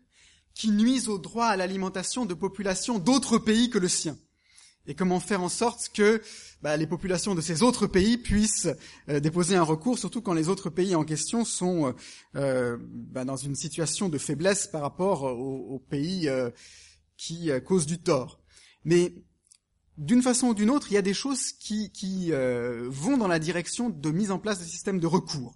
qui 0.53 0.71
nuisent 0.71 1.09
au 1.09 1.17
droit 1.17 1.47
à 1.47 1.57
l'alimentation 1.57 2.25
de 2.25 2.33
populations 2.33 2.99
d'autres 2.99 3.37
pays 3.37 3.69
que 3.69 3.77
le 3.77 3.87
sien? 3.87 4.17
Et 4.87 4.95
comment 4.95 5.19
faire 5.19 5.43
en 5.43 5.49
sorte 5.49 5.89
que 5.93 6.21
bah, 6.63 6.75
les 6.75 6.87
populations 6.87 7.35
de 7.35 7.41
ces 7.41 7.61
autres 7.61 7.85
pays 7.85 8.17
puissent 8.17 8.67
euh, 9.07 9.19
déposer 9.19 9.55
un 9.55 9.63
recours, 9.63 9.99
surtout 9.99 10.21
quand 10.21 10.33
les 10.33 10.49
autres 10.49 10.69
pays 10.69 10.95
en 10.95 11.03
question 11.03 11.45
sont 11.45 11.87
euh, 11.87 11.91
euh 12.35 12.77
bah, 12.81 13.23
dans 13.23 13.35
une 13.35 13.55
situation 13.55 14.09
de 14.09 14.17
faiblesse 14.17 14.65
par 14.67 14.81
rapport 14.81 15.23
aux, 15.23 15.79
pays 15.89 16.29
qui 17.17 17.51
causent 17.65 17.85
du 17.85 17.99
tort? 17.99 18.39
Mais 18.83 19.13
d'une 19.99 20.23
façon 20.23 20.47
ou 20.47 20.53
d'une 20.55 20.71
autre, 20.71 20.91
il 20.91 20.95
y 20.95 20.97
a 20.97 21.03
des 21.03 21.13
choses 21.13 21.51
qui, 21.51 21.91
qui 21.91 22.31
vont 22.31 23.17
dans 23.17 23.27
la 23.27 23.37
direction 23.37 23.89
de 23.89 24.09
mise 24.09 24.31
en 24.31 24.39
place 24.39 24.59
de 24.59 24.65
systèmes 24.65 24.99
de 24.99 25.07
recours. 25.07 25.53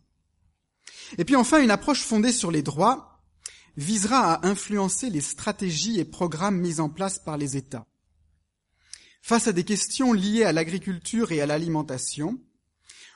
Et 1.18 1.26
puis 1.26 1.36
enfin, 1.36 1.62
une 1.62 1.72
approche 1.72 2.04
fondée 2.04 2.32
sur 2.32 2.52
les 2.52 2.62
droits 2.62 3.22
visera 3.78 4.34
à 4.34 4.48
influencer 4.48 5.10
les 5.10 5.22
stratégies 5.22 6.00
et 6.00 6.06
programmes 6.06 6.60
mis 6.60 6.80
en 6.80 6.90
place 6.90 7.20
par 7.20 7.38
les 7.38 7.58
États. 7.58 7.88
Face 9.22 9.48
à 9.48 9.54
des 9.54 9.64
questions 9.64 10.14
liées 10.14 10.44
à 10.44 10.52
l'agriculture 10.52 11.32
et 11.32 11.42
à 11.42 11.46
l'alimentation, 11.46 12.40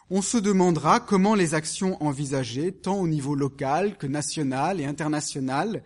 on 0.10 0.22
se 0.22 0.38
demandera 0.38 1.02
comment 1.02 1.36
les 1.36 1.54
actions 1.54 2.02
envisagées, 2.02 2.72
tant 2.72 2.98
au 2.98 3.08
niveau 3.08 3.36
local 3.36 3.98
que 3.98 4.08
national 4.08 4.80
et 4.80 4.86
international, 4.86 5.84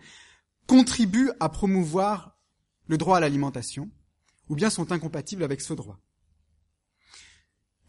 contribuent 0.66 1.32
à 1.40 1.48
promouvoir 1.48 2.38
le 2.86 2.98
droit 2.98 3.16
à 3.16 3.20
l'alimentation, 3.20 3.90
ou 4.48 4.56
bien 4.56 4.70
sont 4.70 4.92
incompatibles 4.92 5.44
avec 5.44 5.60
ce 5.60 5.74
droit. 5.74 5.98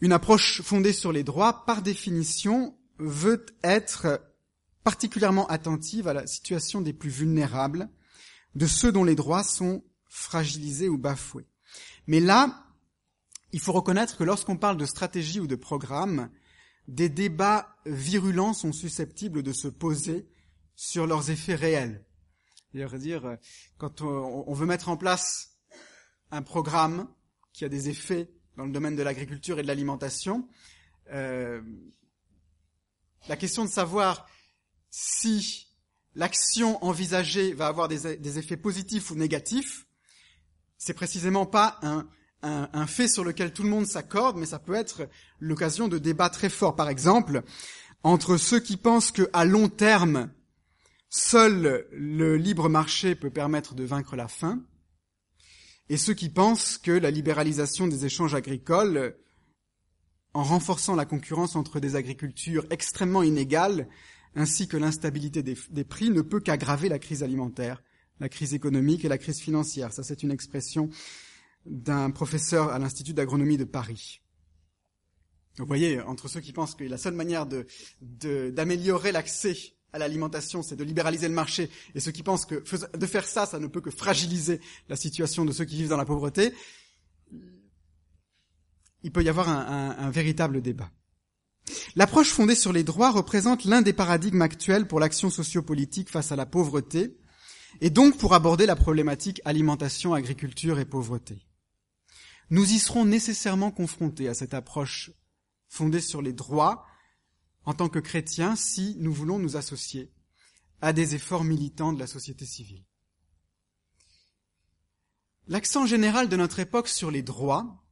Une 0.02 0.12
approche 0.12 0.62
fondée 0.62 0.94
sur 0.94 1.12
les 1.12 1.24
droits, 1.24 1.66
par 1.66 1.82
définition, 1.82 2.78
veut 2.98 3.46
être 3.64 4.22
particulièrement 4.84 5.48
attentive 5.48 6.08
à 6.08 6.14
la 6.14 6.28
situation 6.28 6.82
des 6.82 6.94
plus 6.94 7.10
vulnérables, 7.10 7.90
de 8.56 8.68
ceux 8.68 8.92
dont 8.92 9.04
les 9.04 9.16
droits 9.16 9.44
sont 9.44 9.84
fragilisés 10.10 10.90
ou 10.90 10.98
bafoués. 10.98 11.48
Mais 12.08 12.20
là, 12.20 12.66
il 13.52 13.60
faut 13.60 13.72
reconnaître 13.72 14.18
que 14.18 14.24
lorsqu'on 14.24 14.58
parle 14.58 14.78
de 14.78 14.86
stratégie 14.86 15.40
ou 15.40 15.48
de 15.48 15.56
programme, 15.56 16.30
des 16.88 17.10
débats 17.10 17.78
virulents 17.86 18.54
sont 18.54 18.74
susceptibles 18.74 19.42
de 19.42 19.54
se 19.54 19.68
poser 19.68 20.28
sur 20.76 21.08
leurs 21.08 21.30
effets 21.30 21.56
réels. 21.56 22.06
C'est-à-dire, 22.74 23.38
quand 23.78 24.02
on 24.02 24.54
veut 24.54 24.66
mettre 24.66 24.90
en 24.90 24.98
place 24.98 25.53
un 26.34 26.42
programme 26.42 27.08
qui 27.54 27.64
a 27.64 27.70
des 27.70 27.90
effets 27.90 28.30
dans 28.58 28.66
le 28.66 28.72
domaine 28.72 28.96
de 28.96 29.04
l'agriculture 29.04 29.60
et 29.60 29.62
de 29.62 29.68
l'alimentation, 29.68 30.48
euh, 31.12 31.62
la 33.28 33.38
question 33.38 33.64
de 33.64 33.70
savoir 33.70 34.28
si 34.90 35.68
l'action 36.16 36.84
envisagée 36.84 37.54
va 37.54 37.68
avoir 37.68 37.88
des, 37.88 38.38
effets 38.38 38.58
positifs 38.58 39.12
ou 39.12 39.16
négatifs 39.16 39.88
c'est 40.78 40.94
précisément 40.94 41.46
pas 41.46 41.80
un, 41.82 42.08
un, 42.42 42.88
fait 42.88 43.08
sur 43.08 43.24
lequel 43.24 43.54
tout 43.54 43.64
le 43.64 43.70
monde 43.70 43.86
s'accorde, 43.86 44.36
mais 44.36 44.46
ça 44.46 44.60
peut 44.60 44.74
être 44.74 45.08
l'occasion 45.40 45.88
de 45.88 45.98
débats 45.98 46.30
très 46.30 46.50
forts. 46.50 46.76
Par 46.76 46.90
exemple, 46.90 47.44
entre 48.04 48.36
ceux 48.36 48.60
qui 48.60 48.76
pensent 48.76 49.12
que 49.12 49.30
à 49.32 49.46
long 49.46 49.70
terme, 49.70 50.30
seul 51.08 51.88
le 51.94 52.36
libre 52.36 52.68
marché 52.68 53.16
peut 53.16 53.30
permettre 53.30 53.76
de 53.76 53.86
vaincre 53.86 54.18
la 54.18 54.28
faim, 54.28 54.62
et 55.90 55.98
ceux 55.98 56.14
qui 56.14 56.30
pensent 56.30 56.78
que 56.78 56.92
la 56.92 57.12
libéralisation 57.12 57.88
des 57.88 58.06
échanges 58.06 58.36
agricoles, 58.36 59.16
en 60.34 60.44
renforçant 60.44 60.96
la 60.96 61.06
concurrence 61.06 61.56
entre 61.56 61.80
des 61.80 61.96
agricultures 61.96 62.66
extrêmement 62.70 63.24
inégales, 63.24 63.88
ainsi 64.36 64.68
que 64.68 64.78
l'instabilité 64.78 65.44
des 65.44 65.84
prix, 65.84 66.10
ne 66.10 66.22
peut 66.22 66.40
qu'aggraver 66.40 66.90
la 66.90 67.00
crise 67.00 67.22
alimentaire 67.22 67.84
la 68.20 68.30
crise 68.30 68.54
économique 68.54 69.06
et 69.06 69.10
la 69.10 69.18
crise 69.18 69.40
financière. 69.40 69.92
Ça, 69.92 70.04
c'est 70.04 70.24
une 70.24 70.32
expression 70.32 70.90
d'un 71.66 72.12
professeur 72.12 72.70
à 72.70 72.80
l'Institut 72.80 73.14
d'agronomie 73.14 73.58
de 73.58 73.64
Paris. 73.64 74.22
Vous 75.58 75.66
voyez, 75.66 76.02
entre 76.02 76.28
ceux 76.28 76.40
qui 76.40 76.54
pensent 76.54 76.76
que 76.76 76.84
la 76.84 76.98
seule 76.98 77.14
manière 77.14 77.48
d'améliorer 78.02 79.12
l'accès 79.12 79.56
à 79.94 80.00
l'alimentation, 80.00 80.64
c'est 80.64 80.76
de 80.76 80.84
libéraliser 80.84 81.28
le 81.28 81.34
marché, 81.34 81.70
et 81.96 82.00
ceux 82.00 82.12
qui 82.12 82.24
pensent 82.24 82.46
que 82.46 82.64
de 82.98 83.06
faire 83.06 83.26
ça, 83.26 83.46
ça 83.46 83.60
ne 83.60 83.68
peut 83.68 83.82
que 83.82 83.92
fragiliser 83.92 84.60
la 84.90 84.96
situation 84.96 85.46
de 85.46 85.52
ceux 85.52 85.66
qui 85.66 85.78
vivent 85.78 85.90
dans 85.90 85.98
la 85.98 86.06
pauvreté, 86.06 86.54
il 89.04 89.12
peut 89.12 89.24
y 89.24 89.30
avoir 89.30 89.50
un 89.50 90.10
véritable 90.12 90.62
débat. 90.62 90.90
L'approche 91.96 92.32
fondée 92.32 92.56
sur 92.56 92.74
les 92.74 92.84
droits 92.84 93.12
représente 93.12 93.66
l'un 93.66 93.82
des 93.82 93.94
paradigmes 93.94 94.42
actuels 94.42 94.88
pour 94.88 95.00
l'action 95.00 95.30
sociopolitique 95.30 96.10
face 96.10 96.32
à 96.32 96.36
la 96.36 96.46
pauvreté, 96.46 97.18
et 97.82 97.90
donc 97.90 98.18
pour 98.18 98.34
aborder 98.34 98.66
la 98.66 98.76
problématique 98.76 99.42
alimentation, 99.46 100.14
agriculture 100.14 100.80
et 100.80 100.86
pauvreté. 100.86 101.46
Nous 102.50 102.72
y 102.72 102.80
serons 102.80 103.06
nécessairement 103.06 103.72
confrontés 103.72 104.28
à 104.28 104.34
cette 104.34 104.54
approche 104.54 105.12
fondée 105.68 106.02
sur 106.02 106.22
les 106.22 106.34
droits 106.34 106.86
en 107.66 107.74
tant 107.74 107.90
que 107.90 108.00
chrétiens 108.00 108.56
si 108.56 108.96
nous 109.00 109.14
voulons 109.14 109.40
nous 109.40 109.56
associer 109.56 110.12
à 110.82 110.94
des 110.94 111.16
efforts 111.16 111.44
militants 111.44 111.94
de 111.94 112.00
la 112.00 112.08
société 112.08 112.46
civile. 112.46 112.84
L'accent 115.48 115.86
général 115.86 116.30
de 116.30 116.38
notre 116.38 116.60
époque 116.60 116.88
sur 116.88 117.12
les 117.12 117.22
droits 117.22 117.84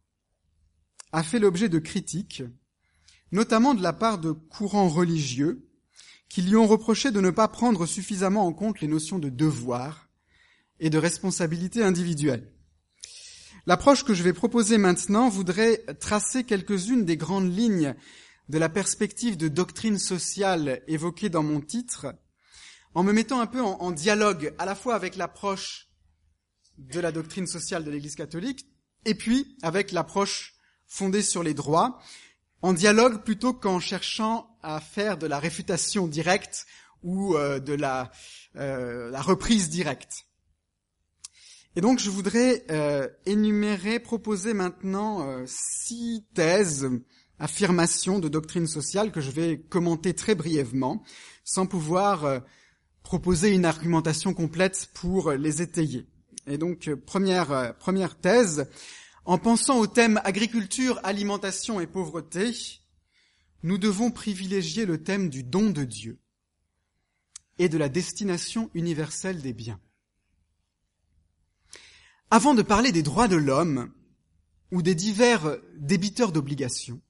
a 1.11 1.23
fait 1.23 1.39
l'objet 1.39 1.69
de 1.69 1.79
critiques, 1.79 2.43
notamment 3.31 3.73
de 3.73 3.83
la 3.83 3.93
part 3.93 4.19
de 4.19 4.31
courants 4.31 4.89
religieux 4.89 5.69
qui 6.29 6.41
lui 6.41 6.55
ont 6.55 6.67
reproché 6.67 7.11
de 7.11 7.19
ne 7.19 7.29
pas 7.29 7.49
prendre 7.49 7.85
suffisamment 7.85 8.47
en 8.47 8.53
compte 8.53 8.79
les 8.79 8.87
notions 8.87 9.19
de 9.19 9.27
devoir 9.27 10.09
et 10.79 10.89
de 10.89 10.97
responsabilité 10.97 11.83
individuelle. 11.83 12.51
L'approche 13.67 14.03
que 14.03 14.13
je 14.13 14.23
vais 14.23 14.33
proposer 14.33 14.77
maintenant 14.77 15.29
voudrait 15.29 15.77
tracer 15.99 16.45
quelques-unes 16.45 17.05
des 17.05 17.17
grandes 17.17 17.53
lignes 17.53 17.95
de 18.49 18.57
la 18.57 18.69
perspective 18.69 19.37
de 19.37 19.47
doctrine 19.47 19.97
sociale 19.97 20.81
évoquée 20.87 21.29
dans 21.29 21.43
mon 21.43 21.61
titre, 21.61 22.15
en 22.93 23.03
me 23.03 23.13
mettant 23.13 23.39
un 23.39 23.47
peu 23.47 23.61
en, 23.61 23.91
dialogue 23.91 24.53
à 24.57 24.65
la 24.65 24.75
fois 24.75 24.95
avec 24.95 25.15
l'approche 25.15 25.87
de 26.77 26.99
la 26.99 27.11
doctrine 27.11 27.47
sociale 27.47 27.83
de 27.83 27.91
l'Église 27.91 28.15
catholique 28.15 28.65
et 29.05 29.15
puis 29.15 29.57
avec 29.61 29.91
l'approche 29.91 30.55
fondée 30.87 31.21
sur 31.21 31.43
les 31.43 31.53
droits, 31.53 31.99
en 32.61 32.73
dialogue 32.73 33.23
plutôt 33.23 33.53
qu'en 33.53 33.79
cherchant 33.79 34.57
à 34.61 34.79
faire 34.81 35.17
de 35.17 35.25
la 35.25 35.39
réfutation 35.39 36.07
directe 36.07 36.65
ou 37.03 37.35
euh, 37.35 37.59
de 37.59 37.73
la, 37.73 38.11
euh, 38.57 39.09
la, 39.09 39.21
reprise 39.21 39.69
directe. 39.69 40.25
Et 41.75 41.81
donc 41.81 41.99
je 41.99 42.09
voudrais 42.09 42.65
euh, 42.69 43.07
énumérer, 43.25 43.99
proposer 43.99 44.53
maintenant 44.53 45.45
six 45.47 46.25
thèses, 46.33 46.89
affirmations 47.41 48.19
de 48.19 48.29
doctrine 48.29 48.67
sociale 48.67 49.11
que 49.11 49.19
je 49.19 49.31
vais 49.31 49.59
commenter 49.59 50.13
très 50.13 50.35
brièvement, 50.35 51.03
sans 51.43 51.65
pouvoir 51.65 52.23
euh, 52.23 52.39
proposer 53.01 53.49
une 53.49 53.65
argumentation 53.65 54.33
complète 54.33 54.89
pour 54.93 55.31
les 55.31 55.61
étayer. 55.61 56.05
Et 56.45 56.59
donc 56.59 56.93
première, 57.05 57.75
première 57.79 58.15
thèse, 58.15 58.69
en 59.25 59.37
pensant 59.37 59.79
au 59.79 59.87
thème 59.87 60.21
agriculture, 60.23 60.99
alimentation 61.03 61.79
et 61.79 61.87
pauvreté, 61.87 62.53
nous 63.63 63.77
devons 63.77 64.11
privilégier 64.11 64.85
le 64.85 65.03
thème 65.03 65.29
du 65.29 65.43
don 65.43 65.71
de 65.71 65.83
Dieu 65.83 66.19
et 67.57 67.69
de 67.69 67.77
la 67.77 67.89
destination 67.89 68.69
universelle 68.73 69.41
des 69.41 69.53
biens. 69.53 69.79
Avant 72.29 72.53
de 72.53 72.61
parler 72.61 72.91
des 72.91 73.03
droits 73.03 73.27
de 73.27 73.35
l'homme 73.35 73.91
ou 74.71 74.81
des 74.81 74.95
divers 74.95 75.57
débiteurs 75.77 76.31
d'obligations, 76.31 77.01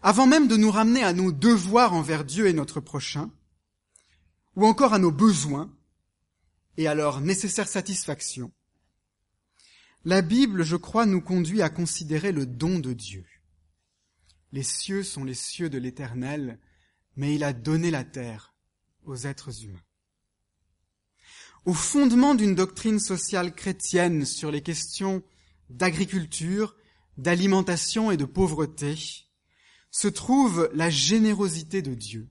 avant 0.00 0.26
même 0.26 0.48
de 0.48 0.56
nous 0.56 0.70
ramener 0.70 1.02
à 1.02 1.12
nos 1.12 1.32
devoirs 1.32 1.92
envers 1.92 2.24
Dieu 2.24 2.46
et 2.46 2.52
notre 2.52 2.80
prochain, 2.80 3.30
ou 4.56 4.66
encore 4.66 4.94
à 4.94 4.98
nos 4.98 5.12
besoins 5.12 5.74
et 6.76 6.86
à 6.86 6.94
leur 6.94 7.20
nécessaire 7.20 7.68
satisfaction, 7.68 8.52
la 10.04 10.20
Bible, 10.20 10.64
je 10.64 10.76
crois, 10.76 11.06
nous 11.06 11.20
conduit 11.20 11.62
à 11.62 11.70
considérer 11.70 12.32
le 12.32 12.44
don 12.44 12.80
de 12.80 12.92
Dieu. 12.92 13.24
Les 14.50 14.64
cieux 14.64 15.04
sont 15.04 15.24
les 15.24 15.34
cieux 15.34 15.70
de 15.70 15.78
l'Éternel, 15.78 16.58
mais 17.14 17.34
il 17.34 17.44
a 17.44 17.52
donné 17.52 17.90
la 17.90 18.02
terre 18.02 18.54
aux 19.04 19.16
êtres 19.16 19.64
humains. 19.64 19.82
Au 21.64 21.72
fondement 21.72 22.34
d'une 22.34 22.56
doctrine 22.56 22.98
sociale 22.98 23.54
chrétienne 23.54 24.24
sur 24.24 24.50
les 24.50 24.62
questions 24.62 25.22
d'agriculture, 25.70 26.74
d'alimentation 27.16 28.10
et 28.10 28.16
de 28.16 28.24
pauvreté, 28.24 28.96
se 29.92 30.08
trouve 30.08 30.68
la 30.74 30.90
générosité 30.90 31.80
de 31.82 31.94
Dieu, 31.94 32.28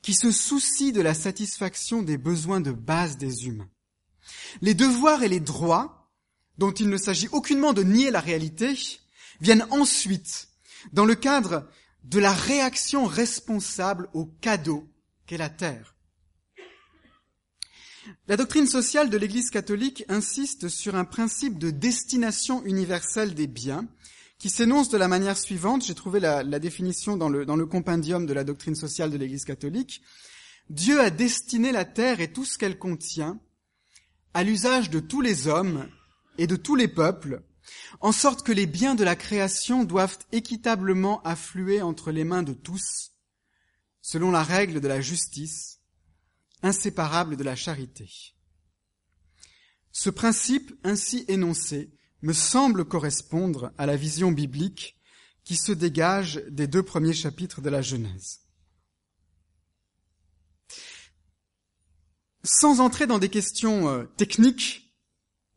qui 0.00 0.14
se 0.14 0.32
soucie 0.32 0.92
de 0.92 1.02
la 1.02 1.12
satisfaction 1.12 2.02
des 2.02 2.16
besoins 2.16 2.60
de 2.60 2.72
base 2.72 3.18
des 3.18 3.46
humains. 3.46 3.68
Les 4.62 4.74
devoirs 4.74 5.22
et 5.22 5.28
les 5.28 5.40
droits 5.40 5.98
dont 6.58 6.72
il 6.72 6.88
ne 6.88 6.98
s'agit 6.98 7.28
aucunement 7.28 7.72
de 7.72 7.84
nier 7.84 8.10
la 8.10 8.20
réalité, 8.20 8.76
viennent 9.40 9.66
ensuite 9.70 10.48
dans 10.92 11.04
le 11.04 11.14
cadre 11.14 11.66
de 12.04 12.18
la 12.18 12.32
réaction 12.32 13.06
responsable 13.06 14.08
au 14.12 14.26
cadeau 14.26 14.88
qu'est 15.26 15.38
la 15.38 15.48
terre. 15.48 15.94
La 18.26 18.36
doctrine 18.36 18.66
sociale 18.66 19.10
de 19.10 19.18
l'Église 19.18 19.50
catholique 19.50 20.04
insiste 20.08 20.68
sur 20.68 20.96
un 20.96 21.04
principe 21.04 21.58
de 21.58 21.70
destination 21.70 22.64
universelle 22.64 23.34
des 23.34 23.46
biens 23.46 23.86
qui 24.38 24.50
s'énonce 24.50 24.88
de 24.88 24.98
la 24.98 25.08
manière 25.08 25.36
suivante, 25.36 25.84
j'ai 25.84 25.94
trouvé 25.94 26.20
la, 26.20 26.44
définition 26.58 27.16
dans 27.16 27.28
le 27.28 27.66
compendium 27.66 28.24
de 28.24 28.32
la 28.32 28.44
doctrine 28.44 28.76
sociale 28.76 29.10
de 29.10 29.16
l'Église 29.16 29.44
catholique, 29.44 30.02
Dieu 30.70 31.00
a 31.00 31.10
destiné 31.10 31.72
la 31.72 31.84
terre 31.84 32.20
et 32.20 32.32
tout 32.32 32.44
ce 32.44 32.58
qu'elle 32.58 32.78
contient 32.78 33.40
à 34.34 34.44
l'usage 34.44 34.90
de 34.90 35.00
tous 35.00 35.20
les 35.20 35.48
hommes 35.48 35.88
et 36.36 36.46
de 36.46 36.56
tous 36.56 36.76
les 36.76 36.88
peuples, 36.88 37.42
en 38.00 38.12
sorte 38.12 38.46
que 38.46 38.52
les 38.52 38.66
biens 38.66 38.94
de 38.94 39.04
la 39.04 39.16
création 39.16 39.84
doivent 39.84 40.18
équitablement 40.30 41.22
affluer 41.22 41.82
entre 41.82 42.12
les 42.12 42.24
mains 42.24 42.42
de 42.42 42.52
tous, 42.52 43.12
selon 44.02 44.30
la 44.30 44.42
règle 44.42 44.80
de 44.80 44.88
la 44.88 45.00
justice, 45.00 45.80
inséparable 46.62 47.36
de 47.36 47.44
la 47.44 47.56
charité. 47.56 48.08
Ce 49.90 50.10
principe 50.10 50.72
ainsi 50.84 51.24
énoncé 51.28 51.97
me 52.22 52.32
semble 52.32 52.84
correspondre 52.84 53.72
à 53.78 53.86
la 53.86 53.96
vision 53.96 54.32
biblique 54.32 54.96
qui 55.44 55.56
se 55.56 55.72
dégage 55.72 56.42
des 56.50 56.66
deux 56.66 56.82
premiers 56.82 57.14
chapitres 57.14 57.60
de 57.60 57.70
la 57.70 57.82
Genèse. 57.82 58.40
Sans 62.44 62.80
entrer 62.80 63.06
dans 63.06 63.18
des 63.18 63.28
questions 63.28 63.88
euh, 63.88 64.04
techniques, 64.16 64.94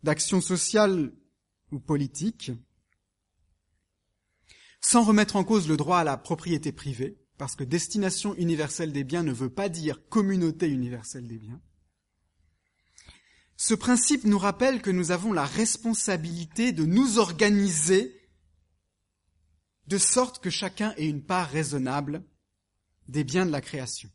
d'action 0.03 0.41
sociale 0.41 1.11
ou 1.71 1.79
politique, 1.79 2.51
sans 4.81 5.03
remettre 5.03 5.35
en 5.35 5.43
cause 5.43 5.67
le 5.67 5.77
droit 5.77 5.99
à 5.99 6.03
la 6.03 6.17
propriété 6.17 6.71
privée, 6.71 7.17
parce 7.37 7.55
que 7.55 7.63
destination 7.63 8.35
universelle 8.35 8.91
des 8.91 9.03
biens 9.03 9.23
ne 9.23 9.31
veut 9.31 9.49
pas 9.49 9.69
dire 9.69 10.07
communauté 10.09 10.67
universelle 10.67 11.27
des 11.27 11.37
biens. 11.37 11.61
Ce 13.63 13.75
principe 13.75 14.23
nous 14.23 14.39
rappelle 14.39 14.81
que 14.81 14.89
nous 14.89 15.11
avons 15.11 15.33
la 15.33 15.45
responsabilité 15.45 16.71
de 16.71 16.83
nous 16.83 17.19
organiser 17.19 18.19
de 19.85 19.99
sorte 19.99 20.43
que 20.43 20.49
chacun 20.49 20.95
ait 20.97 21.05
une 21.05 21.23
part 21.23 21.47
raisonnable 21.47 22.23
des 23.07 23.23
biens 23.23 23.45
de 23.45 23.51
la 23.51 23.61
création. 23.61 24.09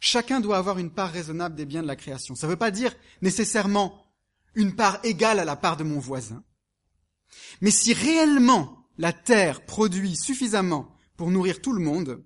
Chacun 0.00 0.40
doit 0.40 0.58
avoir 0.58 0.80
une 0.80 0.90
part 0.90 1.12
raisonnable 1.12 1.54
des 1.54 1.64
biens 1.64 1.82
de 1.82 1.86
la 1.86 1.94
création. 1.94 2.34
Ça 2.34 2.48
ne 2.48 2.50
veut 2.50 2.58
pas 2.58 2.72
dire 2.72 2.92
nécessairement 3.22 4.04
une 4.56 4.74
part 4.74 4.98
égale 5.04 5.38
à 5.38 5.44
la 5.44 5.54
part 5.54 5.76
de 5.76 5.84
mon 5.84 6.00
voisin. 6.00 6.42
Mais 7.60 7.70
si 7.70 7.92
réellement 7.92 8.84
la 8.98 9.12
terre 9.12 9.64
produit 9.64 10.16
suffisamment 10.16 10.92
pour 11.16 11.30
nourrir 11.30 11.62
tout 11.62 11.72
le 11.72 11.84
monde, 11.84 12.20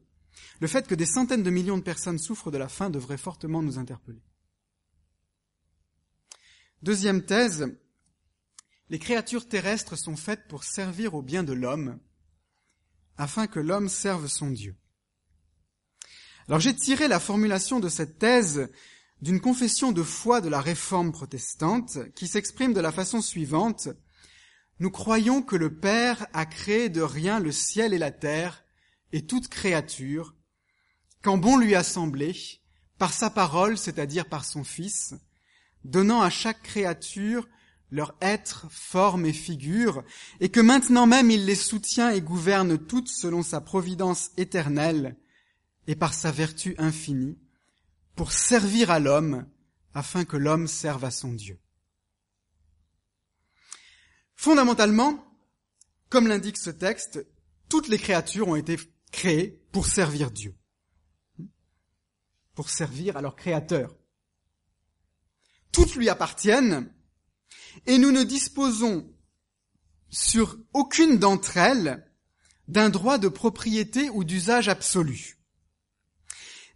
le 0.60 0.68
fait 0.68 0.88
que 0.88 0.94
des 0.94 1.04
centaines 1.04 1.42
de 1.42 1.50
millions 1.50 1.76
de 1.76 1.82
personnes 1.82 2.18
souffrent 2.18 2.50
de 2.50 2.56
la 2.56 2.68
faim 2.68 2.88
devrait 2.88 3.18
fortement 3.18 3.60
nous 3.60 3.78
interpeller. 3.78 4.22
Deuxième 6.82 7.26
thèse, 7.26 7.76
les 8.88 8.98
créatures 8.98 9.46
terrestres 9.46 9.96
sont 9.96 10.16
faites 10.16 10.48
pour 10.48 10.64
servir 10.64 11.12
au 11.14 11.20
bien 11.20 11.42
de 11.42 11.52
l'homme, 11.52 12.00
afin 13.18 13.46
que 13.46 13.60
l'homme 13.60 13.90
serve 13.90 14.28
son 14.28 14.50
Dieu. 14.50 14.74
Alors 16.48 16.58
j'ai 16.58 16.74
tiré 16.74 17.06
la 17.06 17.20
formulation 17.20 17.80
de 17.80 17.90
cette 17.90 18.18
thèse 18.18 18.70
d'une 19.20 19.42
confession 19.42 19.92
de 19.92 20.02
foi 20.02 20.40
de 20.40 20.48
la 20.48 20.62
réforme 20.62 21.12
protestante 21.12 21.98
qui 22.14 22.26
s'exprime 22.26 22.72
de 22.72 22.80
la 22.80 22.92
façon 22.92 23.20
suivante. 23.20 23.90
Nous 24.78 24.90
croyons 24.90 25.42
que 25.42 25.56
le 25.56 25.78
Père 25.78 26.26
a 26.32 26.46
créé 26.46 26.88
de 26.88 27.02
rien 27.02 27.40
le 27.40 27.52
ciel 27.52 27.92
et 27.92 27.98
la 27.98 28.10
terre 28.10 28.64
et 29.12 29.26
toute 29.26 29.48
créature, 29.48 30.34
qu'en 31.20 31.36
bon 31.36 31.58
lui 31.58 31.74
a 31.74 31.84
semblé, 31.84 32.34
par 32.96 33.12
sa 33.12 33.28
parole, 33.28 33.76
c'est-à-dire 33.76 34.26
par 34.26 34.46
son 34.46 34.64
Fils, 34.64 35.14
donnant 35.84 36.22
à 36.22 36.30
chaque 36.30 36.62
créature 36.62 37.48
leur 37.90 38.14
être, 38.20 38.66
forme 38.70 39.26
et 39.26 39.32
figure, 39.32 40.04
et 40.38 40.48
que 40.48 40.60
maintenant 40.60 41.06
même 41.06 41.30
il 41.30 41.44
les 41.44 41.56
soutient 41.56 42.10
et 42.10 42.20
gouverne 42.20 42.78
toutes 42.78 43.08
selon 43.08 43.42
sa 43.42 43.60
providence 43.60 44.30
éternelle 44.36 45.16
et 45.86 45.96
par 45.96 46.14
sa 46.14 46.30
vertu 46.30 46.74
infinie, 46.78 47.38
pour 48.14 48.32
servir 48.32 48.90
à 48.90 49.00
l'homme 49.00 49.46
afin 49.92 50.24
que 50.24 50.36
l'homme 50.36 50.68
serve 50.68 51.04
à 51.04 51.10
son 51.10 51.32
Dieu. 51.32 51.58
Fondamentalement, 54.36 55.24
comme 56.08 56.28
l'indique 56.28 56.58
ce 56.58 56.70
texte, 56.70 57.26
toutes 57.68 57.88
les 57.88 57.98
créatures 57.98 58.48
ont 58.48 58.56
été 58.56 58.78
créées 59.12 59.62
pour 59.72 59.86
servir 59.86 60.30
Dieu, 60.30 60.56
pour 62.54 62.70
servir 62.70 63.16
à 63.16 63.22
leur 63.22 63.36
Créateur. 63.36 63.99
Toutes 65.72 65.94
lui 65.94 66.08
appartiennent 66.08 66.92
et 67.86 67.98
nous 67.98 68.12
ne 68.12 68.22
disposons 68.22 69.08
sur 70.08 70.58
aucune 70.72 71.18
d'entre 71.18 71.56
elles 71.56 72.06
d'un 72.68 72.90
droit 72.90 73.18
de 73.18 73.28
propriété 73.28 74.10
ou 74.10 74.24
d'usage 74.24 74.68
absolu 74.68 75.40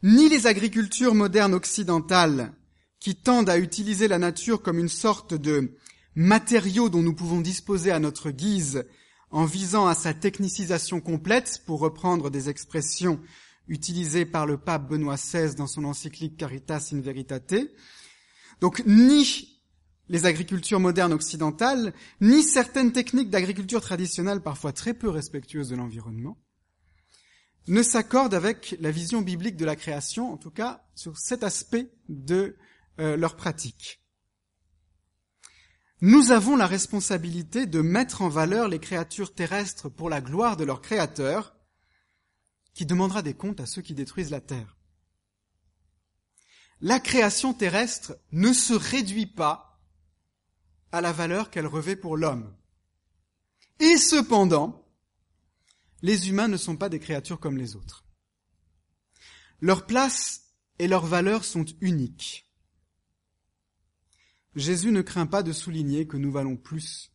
ni 0.05 0.29
les 0.29 0.47
agricultures 0.47 1.15
modernes 1.15 1.55
occidentales 1.55 2.53
qui 3.01 3.17
tendent 3.17 3.49
à 3.49 3.59
utiliser 3.59 4.07
la 4.07 4.19
nature 4.19 4.61
comme 4.61 4.79
une 4.79 4.91
sorte 4.91 5.33
de 5.33 5.79
matériau 6.15 6.91
dont 6.91 7.01
nous 7.01 7.15
pouvons 7.15 7.41
disposer 7.41 7.91
à 7.91 7.99
notre 7.99 8.31
guise 8.31 8.85
en 9.31 9.47
visant 9.47 9.87
à 9.87 9.95
sa 9.95 10.13
technicisation 10.13 11.01
complète, 11.01 11.63
pour 11.65 11.81
reprendre 11.81 12.31
des 12.31 12.51
expressions 12.51 13.19
utilisées 13.67 14.27
par 14.27 14.45
le 14.45 14.59
pape 14.59 14.91
Benoît 14.91 15.17
XVI 15.17 15.55
dans 15.55 15.67
son 15.67 15.85
encyclique 15.85 16.37
Caritas 16.37 16.91
in 16.93 17.01
Veritate. 17.01 17.55
Donc 18.65 18.83
ni 18.87 19.61
les 20.09 20.25
agricultures 20.25 20.81
modernes 20.81 21.13
occidentales, 21.13 21.93
ni 22.23 22.43
certaines 22.43 22.93
techniques 22.93 23.29
d'agriculture 23.29 23.83
traditionnelle 23.83 24.41
parfois 24.41 24.73
très 24.73 24.95
peu 24.95 25.11
respectueuses 25.11 25.69
de 25.69 25.77
l'environnement, 25.77 26.39
ne 27.69 27.83
s'accordent 27.83 28.33
avec 28.33 28.75
la 28.81 28.91
vision 28.91 29.21
biblique 29.21 29.59
de 29.59 29.67
la 29.67 29.77
création, 29.77 30.33
en 30.33 30.39
tout 30.39 30.51
cas 30.51 30.83
sur 30.95 31.19
cet 31.19 31.45
aspect 31.45 31.91
de 32.09 32.57
euh, 33.01 33.19
leur 33.19 33.37
pratique. 33.37 34.01
Nous 36.01 36.31
avons 36.31 36.57
la 36.57 36.67
responsabilité 36.67 37.67
de 37.67 37.83
mettre 37.83 38.23
en 38.23 38.31
valeur 38.31 38.69
les 38.69 38.79
créatures 38.79 39.35
terrestres 39.35 39.91
pour 39.91 40.09
la 40.09 40.23
gloire 40.23 40.57
de 40.57 40.65
leur 40.65 40.81
Créateur, 40.81 41.55
qui 42.73 42.87
demandera 42.87 43.21
des 43.21 43.35
comptes 43.35 43.61
à 43.61 43.67
ceux 43.67 43.83
qui 43.83 43.93
détruisent 43.93 44.31
la 44.31 44.41
terre. 44.41 44.79
La 46.81 47.01
création 47.01 47.55
terrestre 47.55 48.19
ne 48.33 48.53
se 48.53 48.75
réduit 48.75 49.27
pas 49.27 49.81
à 50.93 51.01
la 51.01 51.13
valeur 51.13 51.51
qu'elle 51.51 51.67
revêt 51.67 51.97
pour 51.97 52.17
l'homme. 52.17 52.55
Et 53.81 53.97
cependant, 53.97 54.87
les 56.03 56.29
humains 56.29 56.49
ne 56.49 56.57
sont 56.57 56.77
pas 56.77 56.89
des 56.89 57.01
créatures 57.01 57.41
comme 57.41 57.57
les 57.57 57.77
autres. 57.77 58.05
Leur 59.61 59.87
place 59.87 60.53
et 60.79 60.89
leur 60.89 61.07
valeur 61.07 61.45
sont 61.45 61.65
uniques. 61.81 62.53
Jésus 64.55 64.93
ne 64.93 65.03
craint 65.03 65.27
pas 65.27 65.43
de 65.43 65.53
souligner 65.53 66.07
que 66.07 66.17
nous 66.17 66.31
valons 66.31 66.57
plus 66.57 67.13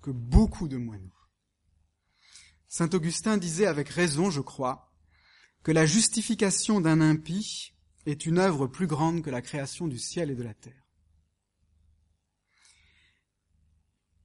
que 0.00 0.10
beaucoup 0.10 0.68
de 0.68 0.76
moineaux. 0.76 1.12
Saint 2.68 2.90
Augustin 2.92 3.36
disait 3.36 3.66
avec 3.66 3.88
raison, 3.88 4.30
je 4.30 4.40
crois, 4.40 4.94
que 5.62 5.72
la 5.72 5.86
justification 5.86 6.80
d'un 6.80 7.00
impie 7.00 7.74
est 8.08 8.26
une 8.26 8.38
œuvre 8.38 8.66
plus 8.66 8.86
grande 8.86 9.22
que 9.22 9.30
la 9.30 9.42
création 9.42 9.86
du 9.86 9.98
ciel 9.98 10.30
et 10.30 10.34
de 10.34 10.42
la 10.42 10.54
terre. 10.54 10.88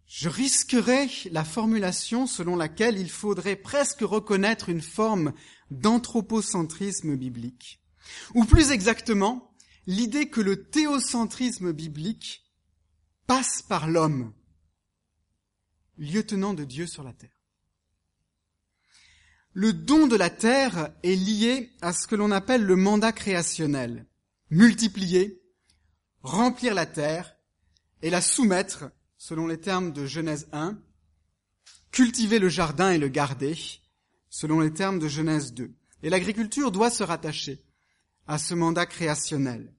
Je 0.06 0.30
risquerais 0.30 1.10
la 1.32 1.44
formulation 1.44 2.28
selon 2.28 2.56
laquelle 2.56 3.00
il 3.00 3.10
faudrait 3.10 3.56
presque 3.56 4.02
reconnaître 4.02 4.70
une 4.70 4.82
forme 4.82 5.34
d'anthropocentrisme 5.72 7.16
biblique, 7.16 7.82
ou 8.36 8.46
plus 8.46 8.70
exactement, 8.70 9.56
l'idée 9.88 10.30
que 10.30 10.40
le 10.40 10.70
théocentrisme 10.70 11.72
biblique 11.72 12.44
passe 13.26 13.64
par 13.64 13.88
l'homme, 13.88 14.34
lieutenant 15.98 16.54
de 16.54 16.64
Dieu 16.64 16.86
sur 16.86 17.04
la 17.04 17.14
terre. 17.14 17.33
Le 19.54 19.72
don 19.72 20.08
de 20.08 20.16
la 20.16 20.30
terre 20.30 20.90
est 21.04 21.16
lié 21.16 21.72
à 21.82 21.94
ce 21.94 22.08
que 22.08 22.16
l'on 22.16 22.32
appelle 22.32 22.64
le 22.64 22.76
mandat 22.76 23.12
créationnel. 23.12 24.08
Multiplier, 24.50 25.42
remplir 26.22 26.74
la 26.74 26.86
terre 26.86 27.36
et 28.02 28.10
la 28.10 28.22
soumettre, 28.22 28.86
selon 29.18 29.48
les 29.48 29.60
termes 29.60 29.94
de 29.94 30.06
Genèse 30.06 30.48
1, 30.52 30.78
cultiver 31.92 32.40
le 32.40 32.50
jardin 32.50 32.92
et 32.92 32.98
le 32.98 33.08
garder, 33.08 33.56
selon 34.30 34.60
les 34.60 34.74
termes 34.74 35.00
de 35.00 35.08
Genèse 35.08 35.54
2. 35.54 35.72
Et 36.02 36.10
l'agriculture 36.10 36.72
doit 36.72 36.90
se 36.90 37.04
rattacher 37.04 37.64
à 38.26 38.38
ce 38.38 38.56
mandat 38.56 38.86
créationnel. 38.86 39.74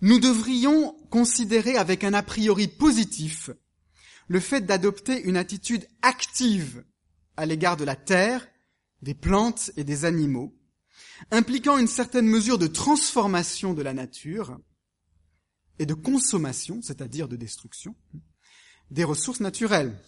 Nous 0.00 0.18
devrions 0.18 0.96
considérer 1.10 1.76
avec 1.76 2.04
un 2.04 2.12
a 2.12 2.22
priori 2.22 2.68
positif 2.68 3.50
le 4.26 4.40
fait 4.40 4.62
d'adopter 4.62 5.22
une 5.22 5.36
attitude 5.36 5.86
active 6.02 6.84
à 7.36 7.46
l'égard 7.46 7.76
de 7.76 7.84
la 7.84 7.96
terre, 7.96 8.46
des 9.04 9.14
plantes 9.14 9.70
et 9.76 9.84
des 9.84 10.04
animaux, 10.04 10.58
impliquant 11.30 11.78
une 11.78 11.86
certaine 11.86 12.26
mesure 12.26 12.58
de 12.58 12.66
transformation 12.66 13.74
de 13.74 13.82
la 13.82 13.94
nature 13.94 14.58
et 15.78 15.86
de 15.86 15.94
consommation, 15.94 16.80
c'est-à-dire 16.82 17.28
de 17.28 17.36
destruction, 17.36 17.94
des 18.90 19.04
ressources 19.04 19.40
naturelles. 19.40 20.00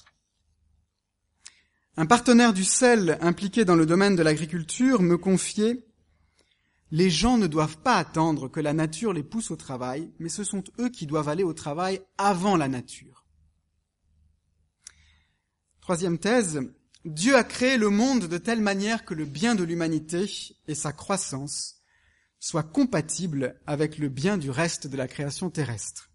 Un 1.96 2.06
partenaire 2.06 2.52
du 2.52 2.64
sel 2.64 3.18
impliqué 3.20 3.64
dans 3.64 3.76
le 3.76 3.86
domaine 3.86 4.16
de 4.16 4.22
l'agriculture 4.22 5.02
me 5.02 5.16
confiait 5.16 5.86
les 6.92 7.10
gens 7.10 7.36
ne 7.36 7.48
doivent 7.48 7.78
pas 7.78 7.96
attendre 7.96 8.48
que 8.48 8.60
la 8.60 8.72
nature 8.72 9.12
les 9.12 9.24
pousse 9.24 9.50
au 9.50 9.56
travail, 9.56 10.10
mais 10.20 10.28
ce 10.28 10.44
sont 10.44 10.62
eux 10.78 10.88
qui 10.88 11.06
doivent 11.06 11.28
aller 11.28 11.42
au 11.42 11.52
travail 11.52 12.00
avant 12.16 12.56
la 12.56 12.68
nature. 12.68 13.26
Troisième 15.80 16.18
thèse, 16.18 16.60
Dieu 17.06 17.36
a 17.36 17.44
créé 17.44 17.76
le 17.76 17.88
monde 17.88 18.26
de 18.26 18.36
telle 18.36 18.60
manière 18.60 19.04
que 19.04 19.14
le 19.14 19.26
bien 19.26 19.54
de 19.54 19.62
l'humanité 19.62 20.28
et 20.66 20.74
sa 20.74 20.92
croissance 20.92 21.76
soient 22.40 22.64
compatibles 22.64 23.60
avec 23.64 23.98
le 23.98 24.08
bien 24.08 24.36
du 24.36 24.50
reste 24.50 24.88
de 24.88 24.96
la 24.96 25.06
création 25.06 25.48
terrestre. 25.48 26.10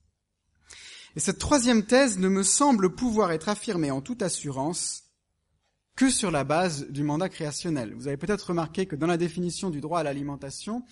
Et 1.15 1.21
cette 1.21 1.39
troisième 1.39 1.85
thèse 1.85 2.19
ne 2.19 2.27
me 2.27 2.43
semble 2.43 2.93
pouvoir 2.93 3.31
être 3.31 3.47
affirmée 3.47 3.89
en 3.89 4.01
toute 4.01 4.21
assurance 4.21 5.03
que 5.95 6.09
sur 6.09 6.29
la 6.29 6.43
base 6.43 6.87
du 6.89 7.03
mandat 7.03 7.29
créationnel. 7.29 7.93
Vous 7.95 8.07
avez 8.07 8.17
peut-être 8.17 8.49
remarqué 8.49 8.85
que 8.85 8.97
dans 8.97 9.07
la 9.07 9.17
définition 9.17 9.69
du 9.69 9.79
droit 9.79 10.01
à 10.01 10.03
l'alimentation, 10.03 10.83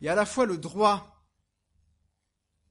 il 0.00 0.06
y 0.06 0.08
a 0.08 0.12
à 0.12 0.16
la 0.16 0.26
fois 0.26 0.46
le 0.46 0.56
droit 0.56 1.26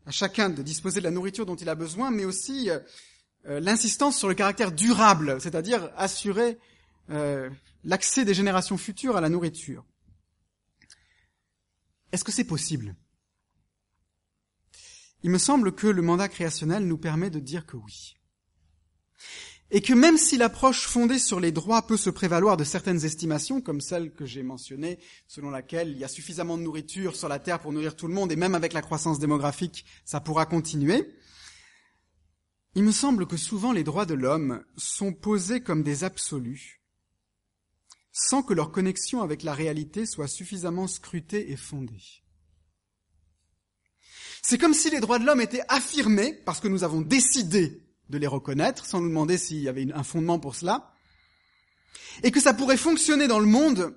à 0.08 0.12
chacun 0.12 0.50
de 0.50 0.64
disposer 0.64 1.00
de 1.00 1.06
la 1.06 1.12
nourriture 1.12 1.46
dont 1.46 1.56
il 1.56 1.70
a 1.70 1.76
besoin, 1.76 2.10
mais 2.10 2.26
aussi 2.26 2.72
euh, 3.48 3.60
l'insistance 3.60 4.18
sur 4.18 4.28
le 4.28 4.34
caractère 4.34 4.72
durable, 4.72 5.40
c'est-à-dire 5.40 5.92
assurer 5.96 6.58
euh, 7.10 7.50
l'accès 7.84 8.26
des 8.26 8.34
générations 8.34 8.78
futures 8.78 9.18
à 9.18 9.22
la 9.22 9.30
nourriture. 9.30 9.86
Est-ce 12.12 12.24
que 12.24 12.32
c'est 12.32 12.44
possible? 12.44 12.96
Il 15.24 15.30
me 15.30 15.38
semble 15.38 15.74
que 15.74 15.88
le 15.88 16.02
mandat 16.02 16.30
créationnel 16.30 16.86
nous 16.86 16.98
permet 16.98 17.30
de 17.30 17.40
dire 17.40 17.66
que 17.66 17.78
oui 17.78 18.16
et 19.72 19.82
que 19.82 19.94
même 19.94 20.18
si 20.18 20.38
l'approche 20.38 20.88
fondée 20.88 21.20
sur 21.20 21.40
les 21.40 21.52
droits 21.52 21.86
peut 21.86 21.98
se 21.98 22.10
prévaloir 22.10 22.58
de 22.58 22.64
certaines 22.64 23.06
estimations, 23.06 23.62
comme 23.62 23.82
celle 23.82 24.12
que 24.12 24.26
j'ai 24.26 24.42
mentionnée, 24.42 25.00
selon 25.28 25.52
laquelle 25.52 25.90
il 25.90 25.98
y 25.98 26.04
a 26.04 26.08
suffisamment 26.08 26.58
de 26.58 26.64
nourriture 26.64 27.16
sur 27.16 27.30
la 27.30 27.40
Terre 27.40 27.60
pour 27.60 27.72
nourrir 27.72 27.96
tout 27.96 28.08
le 28.08 28.14
monde, 28.14 28.32
et 28.32 28.36
même 28.36 28.56
avec 28.56 28.74
la 28.74 28.82
croissance 28.82 29.20
démographique, 29.20 29.86
ça 30.06 30.20
pourra 30.20 30.46
continuer, 30.46 31.14
il 32.76 32.84
me 32.84 32.92
semble 32.92 33.28
que 33.28 33.38
souvent 33.38 33.72
les 33.72 33.84
droits 33.84 34.06
de 34.06 34.14
l'homme 34.14 34.64
sont 34.78 35.14
posés 35.14 35.62
comme 35.62 35.84
des 35.84 36.04
absolus, 36.04 36.82
sans 38.12 38.44
que 38.44 38.54
leur 38.54 38.72
connexion 38.72 39.22
avec 39.22 39.44
la 39.44 39.54
réalité 39.54 40.06
soit 40.06 40.28
suffisamment 40.28 40.88
scrutée 40.88 41.52
et 41.52 41.58
fondée. 41.58 42.04
C'est 44.42 44.58
comme 44.58 44.74
si 44.74 44.90
les 44.90 45.00
droits 45.00 45.20
de 45.20 45.26
l'homme 45.26 45.42
étaient 45.42 45.64
affirmés 45.68 46.34
parce 46.46 46.60
que 46.60 46.68
nous 46.68 46.84
avons 46.84 47.02
décidé 47.02 47.86
de 48.10 48.18
les 48.18 48.28
reconnaître, 48.28 48.86
sans 48.86 49.02
nous 49.02 49.10
demander 49.10 49.38
s'il 49.38 49.60
y 49.60 49.70
avait 49.70 49.92
un 49.94 50.04
fondement 50.04 50.40
pour 50.40 50.56
cela, 50.56 50.94
et 52.24 52.32
que 52.32 52.40
ça 52.40 52.54
pourrait 52.54 52.78
fonctionner 52.78 53.28
dans 53.28 53.40
le 53.40 53.46
monde, 53.46 53.96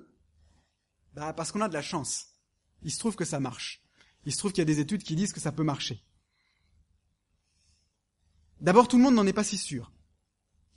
bah 1.13 1.33
parce 1.33 1.51
qu'on 1.51 1.61
a 1.61 1.69
de 1.69 1.73
la 1.73 1.81
chance. 1.81 2.27
Il 2.83 2.91
se 2.91 2.99
trouve 2.99 3.15
que 3.15 3.25
ça 3.25 3.39
marche. 3.39 3.81
Il 4.25 4.31
se 4.31 4.37
trouve 4.37 4.51
qu'il 4.51 4.61
y 4.61 4.63
a 4.63 4.65
des 4.65 4.79
études 4.79 5.03
qui 5.03 5.15
disent 5.15 5.33
que 5.33 5.39
ça 5.39 5.51
peut 5.51 5.63
marcher. 5.63 6.03
D'abord, 8.63 8.87
tout 8.87 8.97
le 8.97 9.03
monde 9.03 9.15
n'en 9.15 9.27
est 9.27 9.33
pas 9.33 9.43
si 9.43 9.57
sûr. 9.57 9.91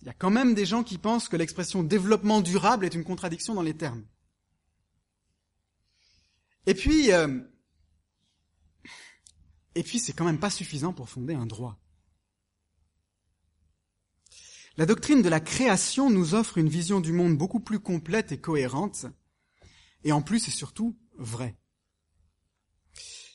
Il 0.02 0.06
y 0.06 0.10
a 0.10 0.14
quand 0.14 0.30
même 0.30 0.54
des 0.54 0.66
gens 0.66 0.82
qui 0.82 0.98
pensent 0.98 1.28
que 1.28 1.36
l'expression 1.36 1.84
développement 1.84 2.40
durable 2.40 2.84
est 2.84 2.94
une 2.94 3.04
contradiction 3.04 3.54
dans 3.54 3.62
les 3.62 3.76
termes. 3.76 4.04
Et 6.66 6.74
puis, 6.74 7.12
euh, 7.12 7.40
et 9.76 9.84
puis 9.84 10.00
c'est 10.00 10.12
quand 10.12 10.24
même 10.24 10.40
pas 10.40 10.50
suffisant 10.50 10.92
pour 10.92 11.08
fonder 11.08 11.34
un 11.34 11.46
droit. 11.46 11.78
La 14.76 14.84
doctrine 14.84 15.22
de 15.22 15.28
la 15.28 15.40
création 15.40 16.10
nous 16.10 16.34
offre 16.34 16.58
une 16.58 16.68
vision 16.68 17.00
du 17.00 17.12
monde 17.12 17.38
beaucoup 17.38 17.60
plus 17.60 17.78
complète 17.78 18.32
et 18.32 18.40
cohérente, 18.40 19.06
et 20.02 20.10
en 20.10 20.22
plus 20.22 20.48
et 20.48 20.50
surtout 20.50 20.98
vraie. 21.16 21.56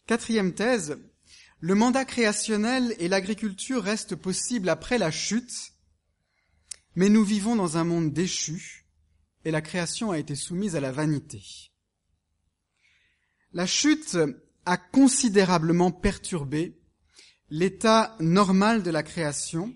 Quatrième 0.06 0.54
thèse, 0.54 1.00
le 1.62 1.76
mandat 1.76 2.06
créationnel 2.06 2.96
et 2.98 3.08
l'agriculture 3.08 3.84
restent 3.84 4.16
possibles 4.16 4.68
après 4.68 4.98
la 4.98 5.12
chute, 5.12 5.74
mais 6.96 7.08
nous 7.08 7.24
vivons 7.24 7.56
dans 7.56 7.78
un 7.78 7.84
monde 7.84 8.12
déchu, 8.12 8.88
et 9.46 9.52
la 9.52 9.62
création 9.62 10.12
a 10.12 10.18
été 10.18 10.36
soumise 10.36 10.76
à 10.76 10.80
la 10.80 10.92
vanité. 10.92 11.44
La 13.54 13.68
chute 13.68 14.18
a 14.66 14.78
considérablement 14.78 15.92
perturbé 15.92 16.80
l'état 17.52 18.16
normal 18.20 18.82
de 18.82 18.90
la 18.90 19.04
création, 19.04 19.72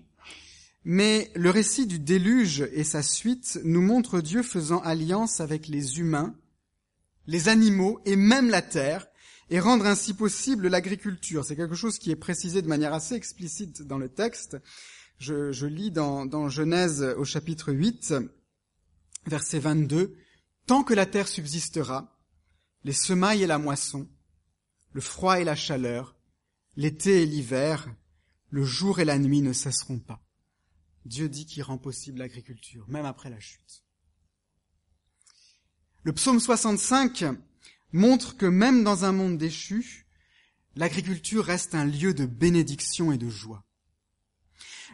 mais 0.84 1.30
le 1.36 1.50
récit 1.50 1.86
du 1.86 2.00
déluge 2.00 2.62
et 2.72 2.84
sa 2.84 3.02
suite 3.02 3.60
nous 3.62 3.82
montre 3.82 4.20
Dieu 4.20 4.42
faisant 4.42 4.80
alliance 4.80 5.40
avec 5.40 5.68
les 5.68 6.00
humains, 6.00 6.34
les 7.26 7.48
animaux 7.48 8.00
et 8.04 8.16
même 8.16 8.50
la 8.50 8.62
terre, 8.62 9.06
et 9.50 9.60
rendre 9.60 9.86
ainsi 9.86 10.14
possible 10.14 10.68
l'agriculture. 10.68 11.44
C'est 11.44 11.56
quelque 11.56 11.74
chose 11.74 11.98
qui 11.98 12.10
est 12.10 12.16
précisé 12.16 12.62
de 12.62 12.68
manière 12.68 12.92
assez 12.92 13.14
explicite 13.14 13.82
dans 13.82 13.98
le 13.98 14.08
texte. 14.08 14.56
Je, 15.18 15.52
je 15.52 15.66
lis 15.66 15.90
dans, 15.90 16.26
dans 16.26 16.48
Genèse 16.48 17.02
au 17.16 17.24
chapitre 17.24 17.72
8, 17.72 18.14
verset 19.26 19.58
22, 19.58 20.16
Tant 20.66 20.82
que 20.82 20.94
la 20.94 21.06
terre 21.06 21.28
subsistera, 21.28 22.20
les 22.82 22.92
semailles 22.92 23.44
et 23.44 23.46
la 23.46 23.58
moisson, 23.58 24.08
le 24.92 25.00
froid 25.00 25.40
et 25.40 25.44
la 25.44 25.54
chaleur, 25.54 26.16
l'été 26.74 27.22
et 27.22 27.26
l'hiver, 27.26 27.88
le 28.50 28.64
jour 28.64 28.98
et 28.98 29.04
la 29.04 29.18
nuit 29.18 29.42
ne 29.42 29.52
cesseront 29.52 30.00
pas. 30.00 30.26
Dieu 31.04 31.28
dit 31.28 31.46
qu'il 31.46 31.62
rend 31.62 31.78
possible 31.78 32.18
l'agriculture, 32.18 32.84
même 32.88 33.06
après 33.06 33.30
la 33.30 33.38
chute. 33.38 33.84
Le 36.02 36.12
psaume 36.12 36.40
65 36.40 37.24
montre 37.92 38.36
que 38.36 38.46
même 38.46 38.84
dans 38.84 39.04
un 39.04 39.12
monde 39.12 39.38
déchu, 39.38 40.06
l'agriculture 40.74 41.44
reste 41.44 41.74
un 41.74 41.84
lieu 41.84 42.14
de 42.14 42.26
bénédiction 42.26 43.12
et 43.12 43.18
de 43.18 43.28
joie. 43.28 43.64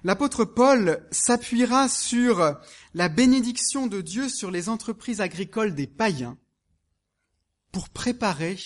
L'apôtre 0.04 0.44
Paul 0.44 1.06
s'appuiera 1.10 1.88
sur 1.88 2.56
la 2.94 3.08
bénédiction 3.08 3.86
de 3.86 4.00
Dieu 4.00 4.28
sur 4.28 4.50
les 4.50 4.68
entreprises 4.68 5.20
agricoles 5.20 5.74
des 5.74 5.86
païens 5.86 6.38
pour 7.70 7.88
préparer 7.88 8.56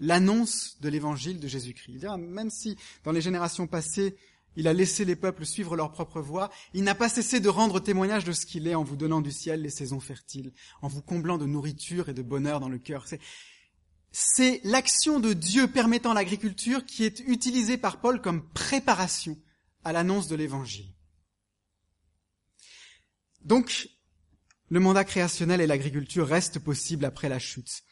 l'annonce 0.00 0.80
de 0.80 0.88
l'évangile 0.88 1.40
de 1.40 1.48
Jésus-Christ. 1.48 2.06
Même 2.18 2.50
si 2.50 2.76
dans 3.02 3.12
les 3.12 3.20
générations 3.20 3.66
passées, 3.66 4.16
il 4.56 4.68
a 4.68 4.72
laissé 4.72 5.04
les 5.04 5.16
peuples 5.16 5.46
suivre 5.46 5.76
leur 5.76 5.92
propre 5.92 6.20
voie, 6.20 6.50
il 6.74 6.82
n'a 6.82 6.94
pas 6.94 7.08
cessé 7.08 7.38
de 7.40 7.48
rendre 7.48 7.80
témoignage 7.80 8.24
de 8.24 8.32
ce 8.32 8.46
qu'il 8.46 8.66
est 8.66 8.74
en 8.74 8.82
vous 8.82 8.96
donnant 8.96 9.20
du 9.20 9.30
ciel 9.30 9.62
les 9.62 9.70
saisons 9.70 10.00
fertiles, 10.00 10.52
en 10.82 10.88
vous 10.88 11.02
comblant 11.02 11.38
de 11.38 11.46
nourriture 11.46 12.08
et 12.08 12.14
de 12.14 12.22
bonheur 12.22 12.58
dans 12.58 12.68
le 12.68 12.78
cœur. 12.78 13.06
C'est 14.10 14.60
l'action 14.64 15.20
de 15.20 15.32
Dieu 15.32 15.68
permettant 15.68 16.14
l'agriculture 16.14 16.84
qui 16.84 17.04
est 17.04 17.20
utilisée 17.20 17.76
par 17.76 18.00
Paul 18.00 18.20
comme 18.20 18.48
préparation 18.50 19.36
à 19.84 19.92
l'annonce 19.92 20.28
de 20.28 20.36
l'évangile. 20.36 20.94
Donc, 23.44 23.88
le 24.70 24.80
mandat 24.80 25.04
créationnel 25.04 25.60
et 25.60 25.66
l'agriculture 25.66 26.26
restent 26.26 26.58
possibles 26.58 27.04
après 27.04 27.28
la 27.28 27.38
chute. 27.38 27.82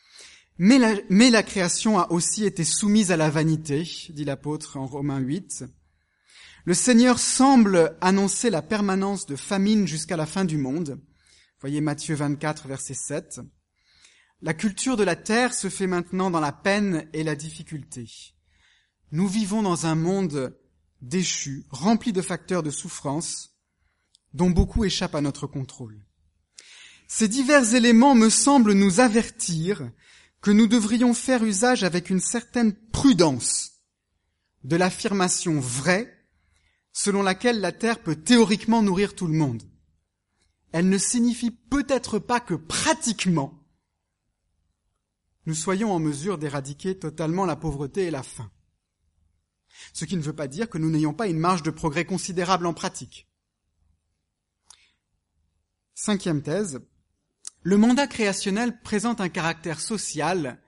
Mais 0.58 0.78
la, 0.78 1.42
création 1.42 1.98
a 1.98 2.10
aussi 2.10 2.44
été 2.44 2.64
soumise 2.64 3.12
à 3.12 3.16
la 3.16 3.28
vanité, 3.28 3.82
dit 4.10 4.24
l'apôtre 4.24 4.78
en 4.78 4.86
Romains 4.86 5.18
8. 5.18 5.64
Le 6.64 6.74
Seigneur 6.74 7.18
semble 7.18 7.96
annoncer 8.00 8.48
la 8.48 8.62
permanence 8.62 9.26
de 9.26 9.36
famine 9.36 9.86
jusqu'à 9.86 10.16
la 10.16 10.24
fin 10.24 10.44
du 10.46 10.56
monde. 10.56 10.98
Voyez 11.60 11.82
Matthieu 11.82 12.14
24, 12.14 12.68
verset 12.68 12.94
7. 12.94 13.40
La 14.42 14.52
culture 14.52 14.96
de 14.96 15.04
la 15.04 15.16
terre 15.16 15.54
se 15.54 15.68
fait 15.68 15.86
maintenant 15.86 16.30
dans 16.30 16.40
la 16.40 16.52
peine 16.52 17.08
et 17.14 17.24
la 17.24 17.34
difficulté. 17.34 18.34
Nous 19.10 19.26
vivons 19.28 19.62
dans 19.62 19.86
un 19.86 19.94
monde 19.94 20.58
déchu, 21.00 21.64
rempli 21.70 22.12
de 22.12 22.20
facteurs 22.20 22.62
de 22.62 22.70
souffrance, 22.70 23.56
dont 24.34 24.50
beaucoup 24.50 24.84
échappent 24.84 25.14
à 25.14 25.20
notre 25.22 25.46
contrôle. 25.46 26.04
Ces 27.08 27.28
divers 27.28 27.74
éléments 27.74 28.14
me 28.14 28.28
semblent 28.28 28.72
nous 28.72 29.00
avertir 29.00 29.90
que 30.42 30.50
nous 30.50 30.66
devrions 30.66 31.14
faire 31.14 31.42
usage 31.42 31.84
avec 31.84 32.10
une 32.10 32.20
certaine 32.20 32.74
prudence 32.74 33.80
de 34.64 34.76
l'affirmation 34.76 35.60
vraie 35.60 36.12
selon 36.92 37.22
laquelle 37.22 37.60
la 37.60 37.72
Terre 37.72 38.02
peut 38.02 38.16
théoriquement 38.16 38.82
nourrir 38.82 39.14
tout 39.14 39.26
le 39.26 39.36
monde. 39.36 39.62
Elle 40.72 40.88
ne 40.88 40.98
signifie 40.98 41.50
peut-être 41.50 42.18
pas 42.18 42.40
que 42.40 42.54
pratiquement 42.54 43.65
nous 45.46 45.54
soyons 45.54 45.92
en 45.92 46.00
mesure 46.00 46.38
d'éradiquer 46.38 46.98
totalement 46.98 47.46
la 47.46 47.56
pauvreté 47.56 48.06
et 48.06 48.10
la 48.10 48.22
faim. 48.22 48.50
Ce 49.92 50.04
qui 50.04 50.16
ne 50.16 50.22
veut 50.22 50.34
pas 50.34 50.48
dire 50.48 50.68
que 50.68 50.78
nous 50.78 50.90
n'ayons 50.90 51.14
pas 51.14 51.28
une 51.28 51.38
marge 51.38 51.62
de 51.62 51.70
progrès 51.70 52.04
considérable 52.04 52.66
en 52.66 52.74
pratique. 52.74 53.28
Cinquième 55.94 56.42
thèse, 56.42 56.80
le 57.62 57.76
mandat 57.76 58.06
créationnel 58.06 58.80
présente 58.82 59.20
un 59.20 59.28
caractère 59.28 59.80
social, 59.80 60.60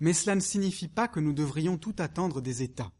mais 0.00 0.12
cela 0.12 0.34
ne 0.36 0.40
signifie 0.40 0.88
pas 0.88 1.08
que 1.08 1.20
nous 1.20 1.32
devrions 1.32 1.76
tout 1.76 1.94
attendre 1.98 2.40
des 2.40 2.62
États. 2.62 2.92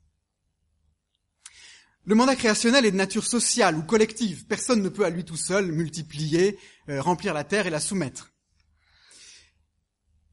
Le 2.06 2.14
mandat 2.14 2.36
créationnel 2.36 2.84
est 2.84 2.90
de 2.90 2.96
nature 2.96 3.24
sociale 3.24 3.76
ou 3.76 3.82
collective. 3.82 4.46
Personne 4.46 4.82
ne 4.82 4.90
peut 4.90 5.06
à 5.06 5.10
lui 5.10 5.24
tout 5.24 5.38
seul 5.38 5.72
multiplier, 5.72 6.58
euh, 6.90 7.00
remplir 7.00 7.32
la 7.32 7.44
terre 7.44 7.66
et 7.66 7.70
la 7.70 7.80
soumettre. 7.80 8.33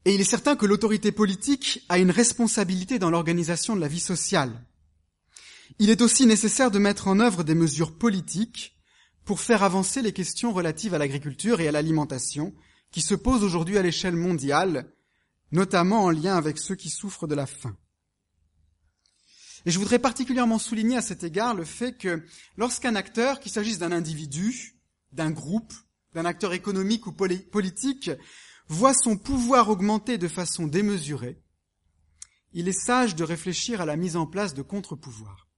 Et 0.04 0.14
il 0.14 0.20
est 0.20 0.24
certain 0.24 0.56
que 0.56 0.66
l'autorité 0.66 1.12
politique 1.12 1.84
a 1.88 1.98
une 1.98 2.10
responsabilité 2.10 2.98
dans 2.98 3.10
l'organisation 3.10 3.76
de 3.76 3.80
la 3.80 3.88
vie 3.88 4.00
sociale. 4.00 4.64
Il 5.78 5.90
est 5.90 6.02
aussi 6.02 6.26
nécessaire 6.26 6.70
de 6.70 6.78
mettre 6.78 7.08
en 7.08 7.20
œuvre 7.20 7.44
des 7.44 7.54
mesures 7.54 7.96
politiques 7.96 8.76
pour 9.24 9.40
faire 9.40 9.62
avancer 9.62 10.02
les 10.02 10.12
questions 10.12 10.52
relatives 10.52 10.94
à 10.94 10.98
l'agriculture 10.98 11.60
et 11.60 11.68
à 11.68 11.72
l'alimentation, 11.72 12.52
qui 12.90 13.00
se 13.00 13.14
pose 13.14 13.44
aujourd'hui 13.44 13.78
à 13.78 13.82
l'échelle 13.82 14.16
mondiale, 14.16 14.92
notamment 15.52 16.04
en 16.04 16.10
lien 16.10 16.36
avec 16.36 16.58
ceux 16.58 16.74
qui 16.74 16.90
souffrent 16.90 17.28
de 17.28 17.34
la 17.34 17.46
faim. 17.46 17.76
Et 19.64 19.70
je 19.70 19.78
voudrais 19.78 20.00
particulièrement 20.00 20.58
souligner 20.58 20.96
à 20.96 21.02
cet 21.02 21.22
égard 21.22 21.54
le 21.54 21.64
fait 21.64 21.96
que 21.96 22.22
lorsqu'un 22.56 22.96
acteur, 22.96 23.38
qu'il 23.38 23.52
s'agisse 23.52 23.78
d'un 23.78 23.92
individu, 23.92 24.80
d'un 25.12 25.30
groupe, 25.30 25.72
d'un 26.14 26.24
acteur 26.24 26.52
économique 26.52 27.06
ou 27.06 27.12
politique, 27.12 28.10
voit 28.72 28.94
son 28.94 29.16
pouvoir 29.16 29.68
augmenter 29.68 30.18
de 30.18 30.28
façon 30.28 30.66
démesurée, 30.66 31.38
il 32.52 32.68
est 32.68 32.72
sage 32.72 33.14
de 33.14 33.24
réfléchir 33.24 33.80
à 33.80 33.86
la 33.86 33.96
mise 33.96 34.16
en 34.16 34.26
place 34.26 34.54
de 34.54 34.62
contre-pouvoirs. 34.62 35.48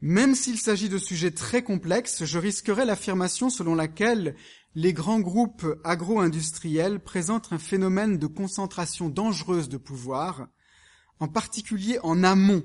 Même 0.00 0.34
s'il 0.34 0.58
s'agit 0.58 0.88
de 0.88 0.98
sujets 0.98 1.30
très 1.30 1.62
complexes, 1.62 2.24
je 2.24 2.38
risquerais 2.38 2.84
l'affirmation 2.84 3.50
selon 3.50 3.74
laquelle 3.74 4.36
les 4.74 4.92
grands 4.92 5.20
groupes 5.20 5.66
agro-industriels 5.84 7.00
présentent 7.00 7.52
un 7.52 7.58
phénomène 7.58 8.18
de 8.18 8.26
concentration 8.26 9.08
dangereuse 9.08 9.68
de 9.68 9.78
pouvoir, 9.78 10.48
en 11.18 11.28
particulier 11.28 11.98
en 12.02 12.22
amont 12.22 12.62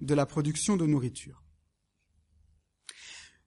de 0.00 0.14
la 0.14 0.24
production 0.24 0.76
de 0.76 0.86
nourriture. 0.86 1.42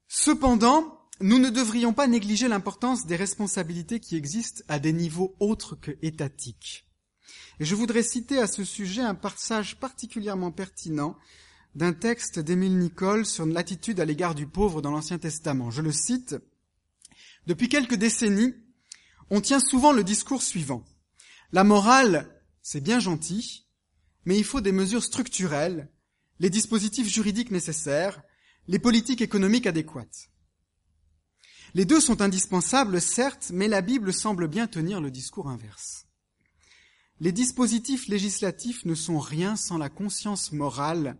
Cependant, 0.08 1.01
nous 1.22 1.40
ne 1.40 1.50
devrions 1.50 1.94
pas 1.94 2.08
négliger 2.08 2.48
l'importance 2.48 3.06
des 3.06 3.16
responsabilités 3.16 4.00
qui 4.00 4.16
existent 4.16 4.64
à 4.68 4.80
des 4.80 4.94
niveaux 4.94 5.36
autres 5.40 5.76
que 5.76 5.92
étatiques. 6.02 6.88
Et 7.60 7.66
je 7.66 7.76
voudrais 7.76 8.04
citer 8.04 8.40
à 8.40 8.48
ce 8.48 8.64
sujet 8.64 9.02
un 9.02 9.16
passage 9.16 9.80
particulièrement 9.80 10.52
pertinent 10.52 11.18
d'un 11.76 11.94
texte 11.94 12.40
d'Émile 12.40 12.78
Nicole 12.78 13.26
sur 13.26 13.46
l'attitude 13.46 14.00
à 14.00 14.06
l'égard 14.06 14.36
du 14.36 14.48
pauvre 14.48 14.82
dans 14.82 14.92
l'Ancien 14.92 15.20
Testament. 15.20 15.72
Je 15.72 15.82
le 15.82 15.92
cite. 15.92 16.36
Depuis 17.48 17.70
quelques 17.70 17.96
décennies, 17.96 18.54
on 19.30 19.42
tient 19.42 19.60
souvent 19.60 19.94
le 19.94 20.04
discours 20.04 20.42
suivant. 20.42 20.84
La 21.52 21.64
morale, 21.64 22.42
c'est 22.62 22.82
bien 22.82 23.00
gentil, 23.00 23.68
mais 24.26 24.38
il 24.38 24.44
faut 24.44 24.62
des 24.62 24.72
mesures 24.72 25.04
structurelles, 25.04 25.90
les 26.40 26.50
dispositifs 26.50 27.08
juridiques 27.08 27.52
nécessaires, 27.52 28.22
les 28.68 28.80
politiques 28.80 29.22
économiques 29.22 29.68
adéquates. 29.68 30.31
Les 31.74 31.86
deux 31.86 32.02
sont 32.02 32.22
indispensables, 32.22 33.00
certes, 33.00 33.52
mais 33.54 33.68
la 33.68 33.82
Bible 33.82 34.14
semble 34.14 34.48
bien 34.48 34.68
tenir 34.68 35.00
le 35.00 35.12
discours 35.12 35.48
inverse. 35.50 36.06
Les 37.20 37.32
dispositifs 37.32 38.08
législatifs 38.08 38.84
ne 38.86 38.96
sont 38.96 39.20
rien 39.20 39.56
sans 39.56 39.78
la 39.78 39.90
conscience 39.90 40.52
morale, 40.52 41.18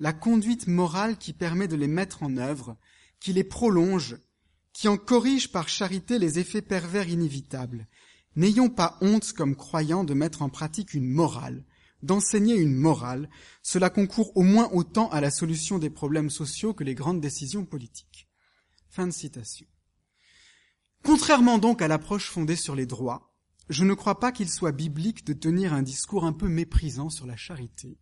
la 0.00 0.12
conduite 0.12 0.66
morale 0.66 1.16
qui 1.16 1.32
permet 1.32 1.68
de 1.68 1.76
les 1.76 1.86
mettre 1.86 2.22
en 2.22 2.36
œuvre, 2.36 2.76
qui 3.20 3.32
les 3.32 3.44
prolonge 3.44 4.16
qui 4.76 4.88
en 4.88 4.98
corrige 4.98 5.50
par 5.50 5.70
charité 5.70 6.18
les 6.18 6.38
effets 6.38 6.60
pervers 6.60 7.08
inévitables. 7.08 7.86
N'ayons 8.36 8.68
pas 8.68 8.98
honte 9.00 9.32
comme 9.32 9.56
croyants 9.56 10.04
de 10.04 10.12
mettre 10.12 10.42
en 10.42 10.50
pratique 10.50 10.92
une 10.92 11.08
morale, 11.08 11.64
d'enseigner 12.02 12.56
une 12.56 12.74
morale, 12.74 13.30
cela 13.62 13.88
concourt 13.88 14.36
au 14.36 14.42
moins 14.42 14.68
autant 14.72 15.08
à 15.08 15.22
la 15.22 15.30
solution 15.30 15.78
des 15.78 15.88
problèmes 15.88 16.28
sociaux 16.28 16.74
que 16.74 16.84
les 16.84 16.94
grandes 16.94 17.22
décisions 17.22 17.64
politiques. 17.64 18.28
Fin 18.90 19.06
de 19.06 19.12
citation. 19.12 19.66
Contrairement 21.06 21.58
donc 21.58 21.82
à 21.82 21.86
l'approche 21.86 22.28
fondée 22.28 22.56
sur 22.56 22.74
les 22.74 22.84
droits, 22.84 23.32
je 23.68 23.84
ne 23.84 23.94
crois 23.94 24.18
pas 24.18 24.32
qu'il 24.32 24.50
soit 24.50 24.72
biblique 24.72 25.24
de 25.24 25.34
tenir 25.34 25.72
un 25.72 25.82
discours 25.82 26.24
un 26.24 26.32
peu 26.32 26.48
méprisant 26.48 27.10
sur 27.10 27.26
la 27.26 27.36
charité, 27.36 28.00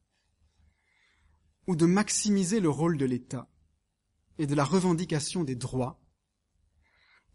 ou 1.66 1.76
de 1.76 1.84
maximiser 1.84 2.60
le 2.60 2.70
rôle 2.70 2.96
de 2.96 3.04
l'État 3.04 3.50
et 4.38 4.46
de 4.46 4.54
la 4.54 4.64
revendication 4.64 5.44
des 5.44 5.54
droits 5.54 6.00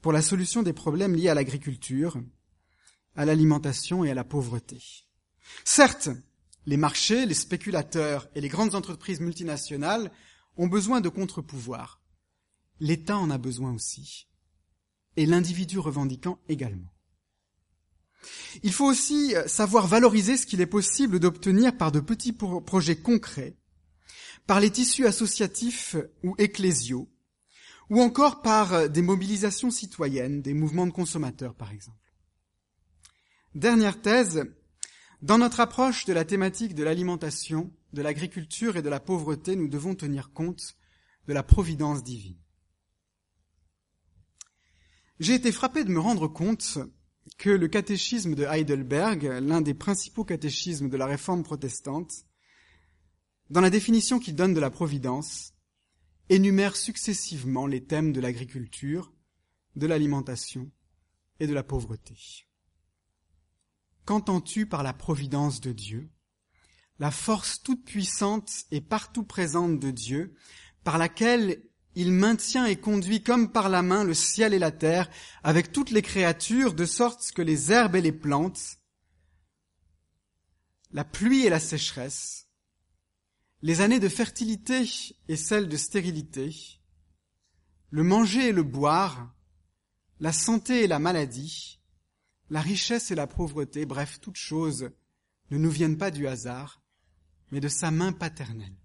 pour 0.01 0.11
la 0.11 0.23
solution 0.23 0.63
des 0.63 0.73
problèmes 0.73 1.13
liés 1.13 1.29
à 1.29 1.35
l'agriculture, 1.35 2.19
à 3.15 3.25
l'alimentation 3.25 4.03
et 4.03 4.09
à 4.09 4.15
la 4.15 4.23
pauvreté. 4.23 4.81
Certes, 5.65 6.09
les 6.65 6.77
marchés, 6.77 7.27
les 7.27 7.35
spéculateurs 7.35 8.27
et 8.33 8.41
les 8.41 8.49
grandes 8.49 8.73
entreprises 8.73 9.19
multinationales 9.19 10.11
ont 10.57 10.67
besoin 10.67 10.99
de 10.99 11.09
contre-pouvoirs. 11.09 12.01
L'État 12.79 13.19
en 13.19 13.29
a 13.29 13.37
besoin 13.37 13.71
aussi, 13.71 14.28
et 15.19 15.25
l'individu 15.25 15.79
revendiquant 15.79 16.39
également. 16.47 16.93
Il 18.63 18.71
faut 18.71 18.85
aussi 18.85 19.33
savoir 19.47 19.85
valoriser 19.85 20.37
ce 20.37 20.45
qu'il 20.45 20.61
est 20.61 20.65
possible 20.65 21.19
d'obtenir 21.19 21.75
par 21.75 21.91
de 21.91 21.99
petits 21.99 22.31
projets 22.31 22.95
concrets, 22.95 23.57
par 24.47 24.61
les 24.61 24.69
tissus 24.69 25.05
associatifs 25.05 25.97
ou 26.23 26.35
ecclésiaux, 26.37 27.09
ou 27.89 28.01
encore 28.01 28.41
par 28.41 28.73
euh, 28.73 28.87
des 28.87 29.01
mobilisations 29.01 29.71
citoyennes, 29.71 30.41
des 30.41 30.53
mouvements 30.53 30.87
de 30.87 30.93
consommateurs 30.93 31.53
par 31.53 31.73
exemple. 31.73 31.97
Dernière 33.55 34.01
thèse, 34.01 34.45
dans 35.21 35.37
notre 35.37 35.59
approche 35.59 36.05
de 36.05 36.13
la 36.13 36.23
thématique 36.23 36.75
de 36.75 36.83
l'alimentation, 36.83 37.73
de 37.91 38.01
l'agriculture 38.01 38.77
et 38.77 38.81
de 38.81 38.89
la 38.89 39.01
pauvreté, 39.01 39.57
nous 39.57 39.67
devons 39.67 39.95
tenir 39.95 40.31
compte 40.31 40.77
de 41.27 41.33
la 41.33 41.43
providence 41.43 42.03
divine. 42.03 42.37
J'ai 45.19 45.33
été 45.33 45.51
frappé 45.51 45.83
de 45.83 45.91
me 45.91 45.99
rendre 45.99 46.29
compte 46.29 46.77
que 47.37 47.49
le 47.49 47.67
catéchisme 47.67 48.35
de 48.35 48.45
Heidelberg, 48.45 49.23
l'un 49.41 49.59
des 49.59 49.73
principaux 49.73 50.23
catéchismes 50.23 50.89
de 50.89 50.95
la 50.95 51.05
réforme 51.05 51.43
protestante, 51.43 52.25
dans 53.49 53.59
la 53.59 53.69
définition 53.69 54.19
qu'il 54.19 54.35
donne 54.35 54.53
de 54.53 54.61
la 54.61 54.69
providence, 54.69 55.53
énumère 56.29 56.77
successivement 56.77 57.67
les 57.67 57.83
thèmes 57.83 58.13
de 58.13 58.21
l'agriculture, 58.21 59.13
de 59.75 59.87
l'alimentation 59.87 60.71
et 61.41 61.47
de 61.47 61.53
la 61.53 61.63
pauvreté. 61.63 62.15
Qu'entends-tu 64.05 64.67
par 64.67 64.83
la 64.83 64.93
providence 64.93 65.59
de 65.59 65.73
Dieu? 65.73 66.09
La 66.97 67.11
force 67.11 67.61
toute 67.61 67.83
puissante 67.83 68.65
et 68.71 68.81
partout 68.81 69.23
présente 69.23 69.79
de 69.79 69.91
Dieu, 69.91 70.35
par 70.83 70.97
laquelle 70.97 71.68
il 71.95 72.11
maintient 72.11 72.65
et 72.65 72.75
conduit 72.75 73.23
comme 73.23 73.51
par 73.51 73.69
la 73.69 73.81
main 73.81 74.03
le 74.03 74.13
ciel 74.13 74.53
et 74.53 74.59
la 74.59 74.71
terre, 74.71 75.09
avec 75.43 75.71
toutes 75.71 75.91
les 75.91 76.01
créatures, 76.01 76.73
de 76.73 76.85
sorte 76.85 77.31
que 77.31 77.41
les 77.41 77.71
herbes 77.71 77.95
et 77.95 78.01
les 78.01 78.11
plantes, 78.11 78.77
la 80.91 81.03
pluie 81.03 81.45
et 81.45 81.49
la 81.49 81.59
sécheresse, 81.59 82.47
les 83.61 83.81
années 83.81 83.99
de 83.99 84.09
fertilité 84.09 84.87
et 85.27 85.35
celles 85.35 85.67
de 85.67 85.77
stérilité, 85.77 86.55
le 87.89 88.03
manger 88.03 88.49
et 88.49 88.53
le 88.53 88.63
boire, 88.63 89.35
la 90.19 90.31
santé 90.31 90.83
et 90.83 90.87
la 90.87 90.99
maladie, 90.99 91.79
la 92.49 92.61
richesse 92.61 93.11
et 93.11 93.15
la 93.15 93.27
pauvreté, 93.27 93.85
bref, 93.85 94.19
toutes 94.21 94.37
choses 94.37 94.91
ne 95.51 95.57
nous 95.57 95.69
viennent 95.69 95.97
pas 95.97 96.11
du 96.11 96.27
hasard, 96.27 96.81
mais 97.51 97.59
de 97.59 97.67
sa 97.67 97.91
main 97.91 98.11
paternelle. 98.11 98.78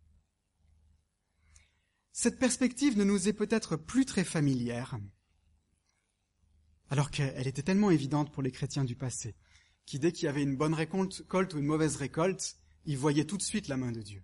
Cette 2.24 2.38
perspective 2.38 2.96
ne 2.96 3.04
nous 3.04 3.28
est 3.28 3.34
peut-être 3.34 3.76
plus 3.76 4.06
très 4.06 4.24
familière, 4.24 4.98
alors 6.88 7.10
qu'elle 7.10 7.46
était 7.46 7.62
tellement 7.62 7.90
évidente 7.90 8.32
pour 8.32 8.42
les 8.42 8.50
chrétiens 8.50 8.84
du 8.84 8.96
passé, 8.96 9.36
qui 9.84 9.98
dès 9.98 10.10
qu'il 10.10 10.24
y 10.24 10.28
avait 10.28 10.42
une 10.42 10.56
bonne 10.56 10.72
récolte 10.72 11.52
ou 11.52 11.58
une 11.58 11.66
mauvaise 11.66 11.96
récolte, 11.96 12.56
ils 12.86 12.96
voyaient 12.96 13.26
tout 13.26 13.36
de 13.36 13.42
suite 13.42 13.68
la 13.68 13.76
main 13.76 13.92
de 13.92 14.00
Dieu. 14.00 14.22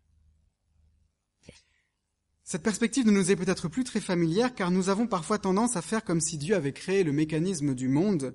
Cette 2.42 2.62
perspective 2.62 3.04
ne 3.04 3.10
nous 3.10 3.30
est 3.30 3.36
peut-être 3.36 3.68
plus 3.68 3.84
très 3.84 4.00
familière 4.00 4.54
car 4.54 4.70
nous 4.70 4.88
avons 4.88 5.06
parfois 5.06 5.38
tendance 5.38 5.76
à 5.76 5.82
faire 5.82 6.02
comme 6.02 6.22
si 6.22 6.38
Dieu 6.38 6.54
avait 6.54 6.72
créé 6.72 7.04
le 7.04 7.12
mécanisme 7.12 7.74
du 7.74 7.88
monde 7.88 8.34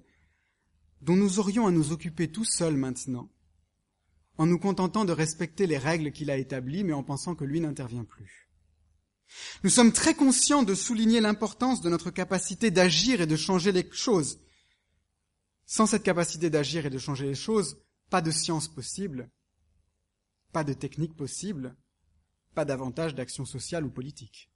dont 1.01 1.15
nous 1.15 1.39
aurions 1.39 1.65
à 1.65 1.71
nous 1.71 1.91
occuper 1.91 2.31
tout 2.31 2.45
seuls 2.45 2.77
maintenant, 2.77 3.31
en 4.37 4.45
nous 4.45 4.59
contentant 4.59 5.05
de 5.05 5.11
respecter 5.11 5.65
les 5.65 5.79
règles 5.79 6.11
qu'il 6.11 6.29
a 6.29 6.37
établies 6.37 6.83
mais 6.83 6.93
en 6.93 7.01
pensant 7.01 7.33
que 7.33 7.45
lui 7.45 7.61
n'intervient 7.61 8.05
plus. 8.05 8.44
Nous 9.63 9.69
sommes 9.69 9.91
très 9.91 10.15
conscients 10.15 10.63
de 10.63 10.75
souligner 10.75 11.21
l'importance 11.21 11.81
de 11.81 11.89
notre 11.89 12.11
capacité 12.11 12.71
d'agir 12.71 13.21
et 13.21 13.27
de 13.27 13.35
changer 13.35 13.71
les 13.71 13.89
choses. 13.91 14.39
Sans 15.65 15.87
cette 15.87 16.03
capacité 16.03 16.49
d'agir 16.49 16.85
et 16.85 16.89
de 16.89 16.99
changer 16.99 17.25
les 17.25 17.35
choses, 17.35 17.81
pas 18.09 18.21
de 18.21 18.31
science 18.31 18.67
possible, 18.67 19.29
pas 20.51 20.63
de 20.63 20.73
technique 20.73 21.15
possible, 21.15 21.75
pas 22.53 22.65
davantage 22.65 23.15
d'action 23.15 23.45
sociale 23.45 23.85
ou 23.85 23.89
politique. 23.89 24.51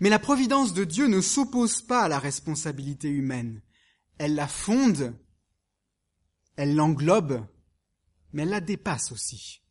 Mais 0.00 0.10
la 0.10 0.18
providence 0.18 0.74
de 0.74 0.84
Dieu 0.84 1.06
ne 1.06 1.20
s'oppose 1.20 1.82
pas 1.82 2.02
à 2.02 2.08
la 2.08 2.18
responsabilité 2.18 3.08
humaine. 3.08 3.62
Elle 4.18 4.34
la 4.34 4.48
fonde, 4.48 5.16
elle 6.56 6.74
l'englobe, 6.74 7.46
mais 8.32 8.42
elle 8.42 8.50
la 8.50 8.60
dépasse 8.60 9.12
aussi. 9.12 9.61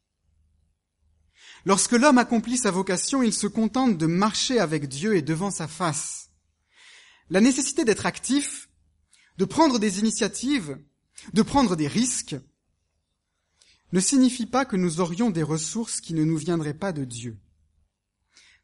Lorsque 1.66 1.92
l'homme 1.92 2.18
accomplit 2.18 2.58
sa 2.58 2.72
vocation, 2.72 3.22
il 3.22 3.34
se 3.34 3.48
contente 3.48 3.98
de 3.98 4.08
marcher 4.08 4.60
avec 4.60 4.88
Dieu 4.88 5.16
et 5.16 5.22
devant 5.22 5.52
sa 5.52 5.68
face. 5.68 6.30
La 7.30 7.42
nécessité 7.42 7.86
d'être 7.86 8.06
actif, 8.06 8.70
de 9.38 9.46
prendre 9.46 9.80
des 9.80 10.00
initiatives, 10.00 10.78
de 11.34 11.42
prendre 11.42 11.76
des 11.76 11.88
risques, 11.88 12.36
ne 13.92 14.00
signifie 14.00 14.46
pas 14.46 14.66
que 14.66 14.76
nous 14.76 15.02
aurions 15.02 15.30
des 15.30 15.44
ressources 15.44 16.02
qui 16.02 16.14
ne 16.14 16.24
nous 16.24 16.38
viendraient 16.38 16.74
pas 16.74 16.94
de 16.94 17.06
Dieu. 17.06 17.40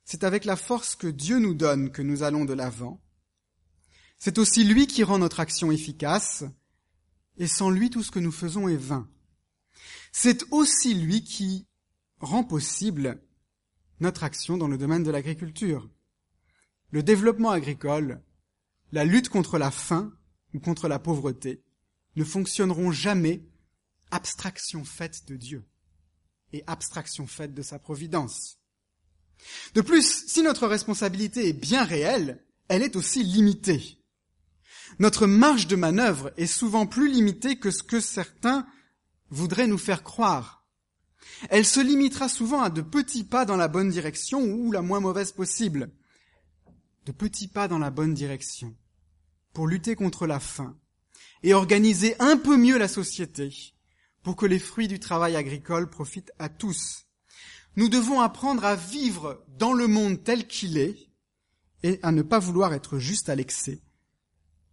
C'est 0.06 0.24
avec 0.24 0.46
la 0.46 0.56
force 0.56 0.96
que 0.96 1.08
Dieu 1.08 1.38
nous 1.38 1.54
donne 1.54 1.92
que 1.92 2.02
nous 2.02 2.24
allons 2.24 2.46
de 2.46 2.54
l'avant. 2.54 3.02
C'est 4.18 4.38
aussi 4.38 4.64
lui 4.64 4.88
qui 4.88 5.04
rend 5.04 5.20
notre 5.20 5.40
action 5.40 5.72
efficace, 5.72 6.46
et 7.38 7.48
sans 7.48 7.70
lui 7.70 7.90
tout 7.90 8.04
ce 8.04 8.12
que 8.12 8.20
nous 8.20 8.32
faisons 8.32 8.68
est 8.68 8.78
vain. 8.78 9.08
C'est 10.12 10.44
aussi 10.52 10.94
lui 10.94 11.24
qui 11.24 11.68
rend 12.20 12.44
possible 12.44 13.22
notre 14.00 14.24
action 14.24 14.58
dans 14.58 14.68
le 14.68 14.78
domaine 14.78 15.04
de 15.04 15.12
l'agriculture. 15.12 15.90
Le 16.92 17.04
développement 17.04 17.52
agricole, 17.52 18.22
la 18.92 19.06
lutte 19.06 19.30
contre 19.30 19.58
la 19.58 19.72
faim 19.72 20.14
ou 20.54 20.60
contre 20.60 20.88
la 20.88 21.00
pauvreté 21.00 21.64
ne 22.16 22.24
fonctionneront 22.24 22.92
jamais 22.92 23.44
abstraction 24.12 24.86
faite 24.86 25.28
de 25.28 25.36
Dieu 25.36 25.68
et 26.54 26.64
abstraction 26.68 27.28
faite 27.28 27.54
de 27.54 27.62
sa 27.62 27.78
providence. 27.78 28.60
De 29.74 29.82
plus, 29.82 30.26
si 30.28 30.42
notre 30.42 30.68
responsabilité 30.68 31.50
est 31.50 31.54
bien 31.54 31.84
réelle, 31.84 32.44
elle 32.70 32.82
est 32.82 32.96
aussi 32.96 33.24
limitée. 33.24 33.98
Notre 35.00 35.28
marge 35.28 35.68
de 35.68 35.76
manœuvre 35.76 36.32
est 36.38 36.48
souvent 36.48 36.88
plus 36.88 37.12
limitée 37.12 37.60
que 37.60 37.72
ce 37.72 37.84
que 37.84 38.00
certains 38.00 38.66
voudraient 39.30 39.68
nous 39.68 39.78
faire 39.78 40.04
croire. 40.04 40.57
Elle 41.50 41.66
se 41.66 41.80
limitera 41.80 42.30
souvent 42.30 42.62
à 42.62 42.70
de 42.70 42.82
petits 42.82 43.24
pas 43.24 43.46
dans 43.46 43.58
la 43.58 43.68
bonne 43.68 43.90
direction 43.90 44.42
ou 44.42 44.72
la 44.72 44.82
moins 44.82 45.00
mauvaise 45.00 45.32
possible. 45.32 45.92
De 47.06 47.12
petits 47.12 47.48
pas 47.48 47.68
dans 47.68 47.80
la 47.80 47.92
bonne 47.92 48.14
direction 48.14 48.76
pour 49.54 49.68
lutter 49.68 49.96
contre 49.96 50.28
la 50.28 50.40
faim 50.40 50.78
et 51.44 51.54
organiser 51.54 52.16
un 52.20 52.38
peu 52.38 52.58
mieux 52.58 52.78
la 52.78 52.88
société 52.88 53.74
pour 54.24 54.36
que 54.36 54.46
les 54.46 54.60
fruits 54.60 54.88
du 54.88 55.00
travail 55.00 55.36
agricole 55.36 55.90
profitent 55.90 56.32
à 56.38 56.50
tous. 56.50 57.06
Nous 57.76 57.90
devons 57.90 58.22
apprendre 58.22 58.66
à 58.66 58.76
vivre 58.76 59.46
dans 59.48 59.74
le 59.74 59.88
monde 59.88 60.24
tel 60.24 60.48
qu'il 60.48 60.78
est 60.78 61.08
et 61.84 62.00
à 62.04 62.12
ne 62.12 62.24
pas 62.24 62.40
vouloir 62.40 62.74
être 62.74 62.98
juste 62.98 63.30
à 63.30 63.36
l'excès, 63.36 63.82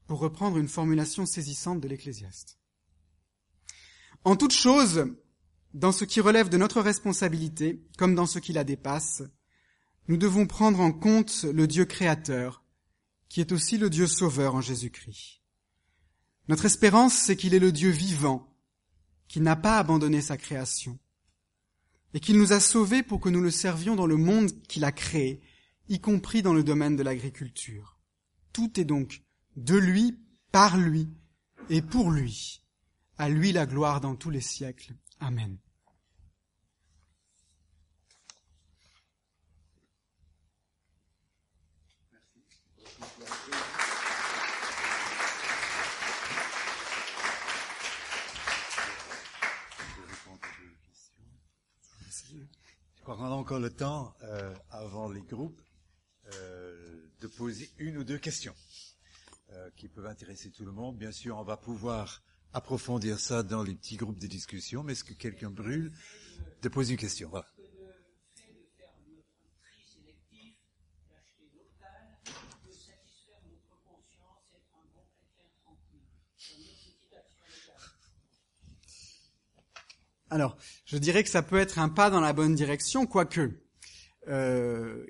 pour 0.07 0.19
reprendre 0.19 0.57
une 0.57 0.69
formulation 0.69 1.27
saisissante 1.27 1.81
de 1.81 1.89
l'Ecclésiaste. 1.89 2.59
En 4.25 4.37
toute 4.37 4.53
chose, 4.53 5.07
dans 5.75 5.93
ce 5.93 6.05
qui 6.05 6.21
relève 6.21 6.49
de 6.49 6.57
notre 6.57 6.81
responsabilité, 6.81 7.85
comme 7.99 8.15
dans 8.15 8.27
ce 8.27 8.39
qui 8.39 8.53
la 8.53 8.65
dépasse, 8.65 9.23
nous 10.07 10.17
devons 10.17 10.47
prendre 10.47 10.81
en 10.81 10.93
compte 10.93 11.45
le 11.53 11.67
Dieu 11.67 11.85
créateur, 11.85 12.63
qui 13.29 13.41
est 13.41 13.53
aussi 13.53 13.77
le 13.77 13.91
Dieu 13.91 14.07
sauveur 14.07 14.55
en 14.55 14.61
Jésus-Christ. 14.61 15.41
Notre 16.49 16.67
espérance, 16.67 17.15
c'est 17.15 17.37
qu'il 17.37 17.55
est 17.55 17.59
le 17.59 17.73
Dieu 17.73 17.91
vivant, 17.91 18.55
qu'il 19.27 19.43
n'a 19.43 19.57
pas 19.57 19.79
abandonné 19.79 20.21
sa 20.21 20.37
création, 20.37 20.99
et 22.13 22.21
qu'il 22.21 22.39
nous 22.39 22.53
a 22.53 22.61
sauvés 22.61 23.03
pour 23.03 23.21
que 23.21 23.29
nous 23.29 23.41
le 23.41 23.51
servions 23.51 23.97
dans 23.97 24.07
le 24.07 24.17
monde 24.17 24.53
qu'il 24.69 24.85
a 24.85 24.93
créé, 24.93 25.43
y 25.89 26.01
compris 26.01 26.43
dans 26.43 26.55
le 26.55 26.63
domaine 26.63 26.95
de 26.95 27.03
l'agriculture. 27.03 27.99
Tout 28.53 28.79
est 28.79 28.85
donc 28.85 29.25
de 29.57 29.77
lui, 29.77 30.21
par 30.53 30.77
lui 30.77 31.09
et 31.69 31.83
pour 31.83 32.13
lui. 32.13 32.63
À 33.19 33.29
lui 33.29 33.51
la 33.51 33.67
gloire 33.67 34.01
dans 34.01 34.15
tous 34.15 34.31
les 34.31 34.41
siècles. 34.41 34.95
Amen. 35.19 35.59
Crois 53.05 53.17
qu'on 53.17 53.27
a 53.27 53.37
encore 53.37 53.61
le 53.61 53.71
temps, 53.71 54.15
euh, 54.23 54.55
avant 54.71 55.11
les 55.11 55.21
groupes, 55.21 55.61
euh, 56.33 57.07
de 57.21 57.27
poser 57.27 57.71
une 57.77 57.99
ou 57.99 58.05
deux 58.05 58.17
questions 58.17 58.55
euh, 59.51 59.71
qui 59.77 59.89
peuvent 59.89 60.07
intéresser 60.07 60.51
tout 60.51 60.65
le 60.65 60.73
monde. 60.73 60.97
Bien 60.97 61.13
sûr, 61.13 61.37
on 61.37 61.45
va 61.45 61.59
pouvoir 61.59 62.23
approfondir 62.55 63.21
ça 63.21 63.43
dans 63.43 63.63
les 63.63 63.75
petits 63.75 63.97
groupes 63.97 64.19
de 64.19 64.27
discussion, 64.27 64.83
mais 64.83 64.93
est-ce 64.93 65.05
que 65.05 65.13
quelqu'un 65.13 65.51
brûle 65.51 65.93
de 66.63 66.69
poser 66.71 66.93
une 66.93 66.99
question? 66.99 67.31
Alors, 80.31 80.57
je 80.85 80.97
dirais 80.99 81.23
que 81.23 81.31
ça 81.31 81.43
peut 81.43 81.59
être 81.59 81.79
un 81.79 81.89
pas 81.89 82.11
dans 82.11 82.21
la 82.21 82.33
bonne 82.33 82.55
direction, 82.55 83.07
quoique. 83.07 83.51
Euh, 84.29 85.05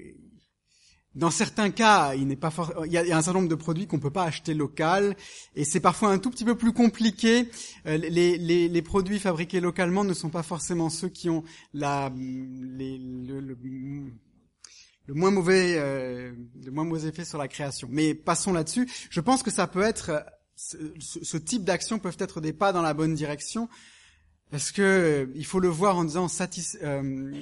dans 1.15 1.31
certains 1.31 1.71
cas, 1.71 2.15
il 2.15 2.27
n'est 2.27 2.37
pas 2.37 2.53
il, 2.87 2.93
y 2.93 2.99
a, 2.99 3.03
un 3.17 3.23
certain 3.23 3.39
nombre 3.39 3.49
de 3.49 3.55
produits 3.55 3.87
qu'on 3.87 4.01
peut 4.01 4.11
pas 4.11 4.25
acheter 4.25 4.53
local, 4.53 5.17
et 5.55 5.65
c'est 5.65 5.79
parfois 5.81 6.11
un 6.11 6.19
tout 6.19 6.31
petit 6.31 6.45
peu 6.45 6.57
plus 6.57 6.73
compliqué. 6.73 7.49
Euh, 7.87 7.97
les, 7.97 8.83
produits 8.83 9.21
fabriqués 9.21 9.61
localement 9.61 10.03
ne 10.03 10.13
sont 10.13 10.31
pas 10.31 10.43
forcément 10.43 10.91
ceux 10.91 11.09
qui 11.09 11.31
ont 11.31 11.45
la, 11.73 12.13
le, 12.17 13.57
moins 15.09 15.31
mauvais, 15.31 15.77
euh, 15.79 16.33
le 16.65 16.71
moins 16.73 16.85
mauvais 16.85 17.09
effet 17.09 17.25
sur 17.25 17.39
la 17.39 17.47
création. 17.47 17.89
Mais 17.91 18.15
passons 18.15 18.53
là-dessus. 18.53 18.91
Je 19.09 19.21
pense 19.21 19.45
que 19.45 19.53
ça 19.53 19.69
peut 19.69 19.83
être, 19.83 20.27
ce, 20.57 21.37
type 21.37 21.63
d'actions 21.63 22.01
peuvent 22.01 22.17
être 22.19 22.41
des 22.41 22.53
pas 22.53 22.73
dans 22.73 22.83
la 22.83 22.93
bonne 22.93 23.15
direction. 23.15 23.69
Est-ce 24.55 24.73
que 24.73 24.83
euh, 24.83 25.27
il 25.35 25.45
faut 25.45 25.59
le 25.59 25.69
voir 25.69 25.97
en 25.97 26.05
disant 26.05 26.29
euh, 26.29 26.47
euh, 26.85 27.35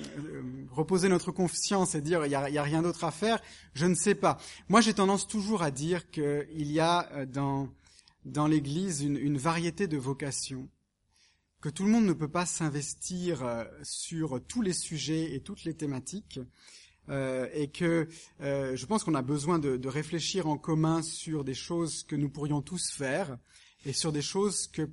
reposer 0.71 1.11
notre 1.11 1.31
confiance 1.31 1.95
et 1.95 2.01
dire 2.01 2.25
il 2.25 2.33
y 2.33 2.35
a, 2.35 2.41
a, 2.41 2.63
rien 2.63 2.81
d'autre 2.81 3.05
à 3.05 3.11
faire? 3.11 3.39
Je 3.75 3.85
ne 3.85 3.95
sais 3.95 4.15
pas. 4.15 4.39
Moi, 4.71 4.81
j'ai 4.81 4.95
tendance 4.95 5.29
toujours 5.29 5.63
à 5.63 5.71
dire 5.71 6.11
qu'il 6.11 6.73
y 6.73 6.81
a 6.81 7.27
dans 7.27 7.69
dans 8.25 8.47
l'Église 8.47 9.03
une, 9.03 9.17
une, 9.17 9.37
variété 9.37 9.89
de 9.89 9.99
vocations, 9.99 10.69
que 11.61 11.69
tout 11.69 11.85
le 11.85 11.91
monde 11.91 12.07
ne 12.07 12.13
peut 12.15 12.31
pas 12.31 12.47
s'investir 12.47 13.45
sur 13.83 14.41
tous 14.47 14.63
les 14.63 14.73
sujets 14.73 15.35
et 15.35 15.41
toutes 15.41 15.65
les 15.65 15.75
thématiques, 15.75 16.41
euh, 17.09 17.49
et 17.53 17.69
que 17.69 18.09
euh, 18.41 18.77
je 18.77 18.87
pense 18.87 19.03
qu'on 19.03 19.17
a 19.17 19.23
besoin 19.23 19.59
de, 19.59 19.77
de, 19.77 19.89
réfléchir 19.89 20.47
en 20.47 20.57
commun 20.57 21.03
sur 21.03 21.43
des 21.43 21.55
choses 21.55 22.05
que 22.05 22.15
nous 22.15 22.31
pourrions 22.31 22.63
tous 22.63 22.93
faire 22.93 23.39
et 23.85 23.93
sur 23.93 24.13
des 24.13 24.23
choses 24.23 24.69
que 24.69 24.89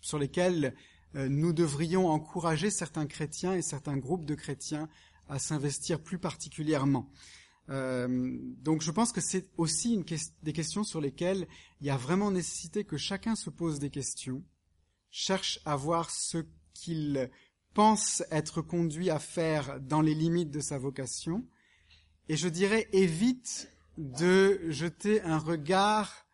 sur 0.00 0.18
lesquelles 0.18 0.64
euh, 0.64 0.70
nous 1.14 1.52
devrions 1.52 2.08
encourager 2.08 2.70
certains 2.70 3.06
chrétiens 3.06 3.54
et 3.54 3.62
certains 3.62 3.96
groupes 3.96 4.24
de 4.24 4.34
chrétiens 4.34 4.88
à 5.28 5.38
s'investir 5.38 6.00
plus 6.00 6.18
particulièrement. 6.18 7.10
Euh, 7.68 8.38
donc 8.62 8.82
je 8.82 8.90
pense 8.90 9.12
que 9.12 9.20
c'est 9.20 9.48
aussi 9.56 9.94
une 9.94 10.04
des 10.42 10.52
questions 10.52 10.84
sur 10.84 11.00
lesquelles 11.00 11.46
il 11.80 11.86
y 11.86 11.90
a 11.90 11.96
vraiment 11.96 12.30
nécessité 12.30 12.84
que 12.84 12.96
chacun 12.96 13.36
se 13.36 13.50
pose 13.50 13.78
des 13.78 13.90
questions, 13.90 14.42
cherche 15.10 15.60
à 15.64 15.76
voir 15.76 16.10
ce 16.10 16.44
qu'il 16.74 17.30
pense 17.72 18.22
être 18.30 18.60
conduit 18.60 19.10
à 19.10 19.18
faire 19.18 19.80
dans 19.80 20.00
les 20.00 20.14
limites 20.14 20.50
de 20.50 20.60
sa 20.60 20.78
vocation, 20.78 21.46
et 22.28 22.36
je 22.36 22.48
dirais 22.48 22.88
évite 22.92 23.70
de 23.96 24.60
jeter 24.68 25.22
un 25.22 25.38
regard 25.38 26.26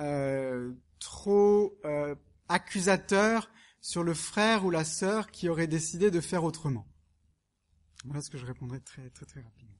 euh, 0.00 0.72
trop 0.98 1.78
euh, 1.84 2.14
accusateur 2.48 3.50
sur 3.80 4.02
le 4.02 4.14
frère 4.14 4.64
ou 4.64 4.70
la 4.70 4.84
sœur 4.84 5.30
qui 5.30 5.48
aurait 5.48 5.66
décidé 5.66 6.10
de 6.10 6.20
faire 6.20 6.44
autrement. 6.44 6.86
Voilà 8.04 8.20
ce 8.22 8.30
que 8.30 8.38
je 8.38 8.46
répondrai 8.46 8.80
très 8.80 9.10
très 9.10 9.26
très 9.26 9.40
rapidement. 9.40 9.78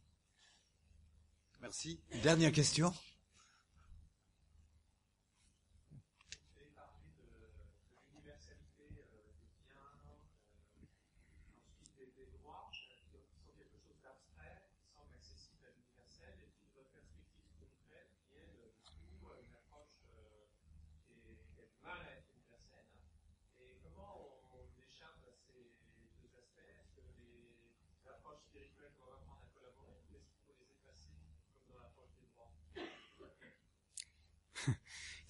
Merci. 1.61 2.01
Dernière 2.23 2.53
question. 2.53 2.93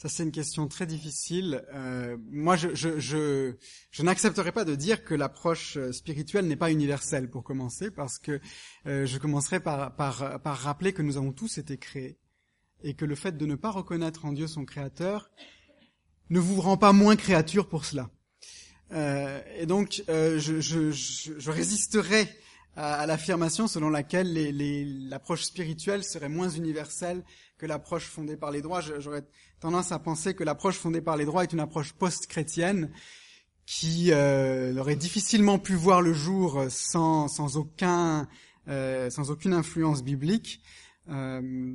Ça, 0.01 0.09
c'est 0.09 0.23
une 0.23 0.33
question 0.33 0.67
très 0.67 0.87
difficile. 0.87 1.63
Euh, 1.75 2.17
moi, 2.31 2.57
je, 2.57 2.75
je, 2.75 2.99
je, 2.99 3.57
je 3.91 4.03
n'accepterai 4.03 4.51
pas 4.51 4.65
de 4.65 4.75
dire 4.75 5.05
que 5.05 5.15
l'approche 5.15 5.77
euh, 5.77 5.93
spirituelle 5.93 6.47
n'est 6.47 6.57
pas 6.57 6.73
universelle, 6.73 7.29
pour 7.29 7.45
commencer, 7.45 7.91
parce 7.91 8.19
que 8.19 8.41
euh, 8.87 9.05
je 9.05 9.19
commencerai 9.19 9.61
par, 9.61 9.95
par, 9.97 10.41
par 10.41 10.57
rappeler 10.57 10.95
que 10.95 11.03
nous 11.03 11.19
avons 11.19 11.33
tous 11.33 11.59
été 11.59 11.77
créés, 11.77 12.17
et 12.83 12.95
que 12.95 13.05
le 13.05 13.15
fait 13.15 13.37
de 13.37 13.45
ne 13.45 13.57
pas 13.57 13.71
reconnaître 13.71 14.25
en 14.25 14.33
Dieu 14.33 14.47
son 14.47 14.65
Créateur 14.65 15.31
ne 16.31 16.41
vous 16.41 16.63
rend 16.63 16.79
pas 16.79 16.95
moins 16.95 17.17
créature 17.17 17.69
pour 17.69 17.85
cela. 17.85 18.09
Euh, 18.93 19.43
et 19.59 19.67
donc, 19.67 20.03
euh, 20.09 20.39
je, 20.39 20.61
je, 20.61 20.91
je, 20.93 21.51
résisterai 21.51 22.27
à, 22.77 22.95
à 22.95 23.07
l'affirmation 23.07 23.67
selon 23.67 23.91
laquelle 23.91 24.33
l'approche 25.09 25.45
spirituelle 25.45 26.05
serait 26.05 26.29
moins 26.29 26.49
universelle 26.49 27.23
que 27.59 27.67
l'approche 27.67 28.07
fondée 28.07 28.37
par 28.37 28.51
les 28.51 28.63
droits. 28.63 28.81
J'aurais 28.81 29.25
tendance 29.61 29.93
à 29.93 29.99
penser 29.99 30.35
que 30.35 30.45
l'approche 30.45 30.77
fondée 30.77 31.03
par 31.03 31.17
les 31.17 31.25
droits 31.25 31.43
est 31.45 31.53
une 31.53 31.61
approche 31.61 31.93
post-chrétienne 31.93 32.91
qui 33.67 34.11
euh, 34.11 34.77
aurait 34.79 34.97
difficilement 34.97 35.59
pu 35.59 35.75
voir 35.75 36.03
le 36.03 36.13
jour 36.13 36.65
sans, 36.71 37.29
sans, 37.29 37.57
aucun, 37.57 38.29
euh, 38.67 39.11
sans 39.11 39.31
aucune 39.31 39.53
influence 39.53 40.03
biblique. 40.03 40.61
Euh, 41.09 41.71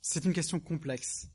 c'est 0.00 0.24
une 0.24 0.32
question 0.32 0.58
complexe. 0.58 1.28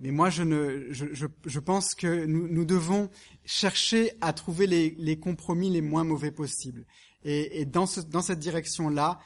Mais 0.00 0.10
moi, 0.10 0.30
je, 0.30 0.42
ne, 0.42 1.60
pense 1.60 1.94
que 1.94 2.24
nous, 2.24 2.64
devons 2.64 3.10
chercher 3.44 4.12
à 4.20 4.32
trouver 4.32 4.66
les, 4.66 5.18
compromis 5.18 5.70
les 5.70 5.82
moins 5.82 6.04
mauvais 6.04 6.30
possibles. 6.30 6.86
Et, 7.24 7.64
dans, 7.66 7.86
ce, 7.86 8.00
dans 8.00 8.22
cette 8.22 8.38
direction-là, 8.38 9.20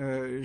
euh, 0.00 0.42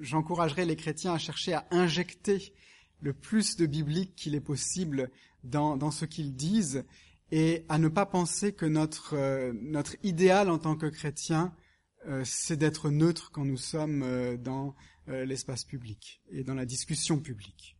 j'encouragerai 0.00 0.64
les 0.64 0.76
chrétiens 0.76 1.14
à 1.14 1.18
chercher 1.18 1.54
à 1.54 1.66
injecter 1.70 2.52
le 3.00 3.12
plus 3.12 3.56
de 3.56 3.66
biblique 3.66 4.14
qu'il 4.16 4.34
est 4.34 4.40
possible 4.40 5.10
dans, 5.44 5.90
ce 5.90 6.04
qu'ils 6.04 6.34
disent 6.34 6.84
et 7.30 7.64
à 7.68 7.78
ne 7.78 7.88
pas 7.88 8.06
penser 8.06 8.52
que 8.52 8.66
notre, 8.66 9.14
euh, 9.14 9.52
idéal 10.02 10.50
en 10.50 10.58
tant 10.58 10.76
que 10.76 10.86
chrétien, 10.86 11.54
euh, 12.06 12.22
c'est 12.24 12.56
d'être 12.56 12.90
neutre 12.90 13.30
quand 13.32 13.44
nous 13.44 13.56
sommes 13.56 14.02
euh, 14.02 14.36
dans 14.36 14.74
l'espace 15.06 15.64
public 15.64 16.22
et 16.30 16.44
dans 16.44 16.54
la 16.54 16.64
discussion 16.64 17.20
publique. 17.20 17.73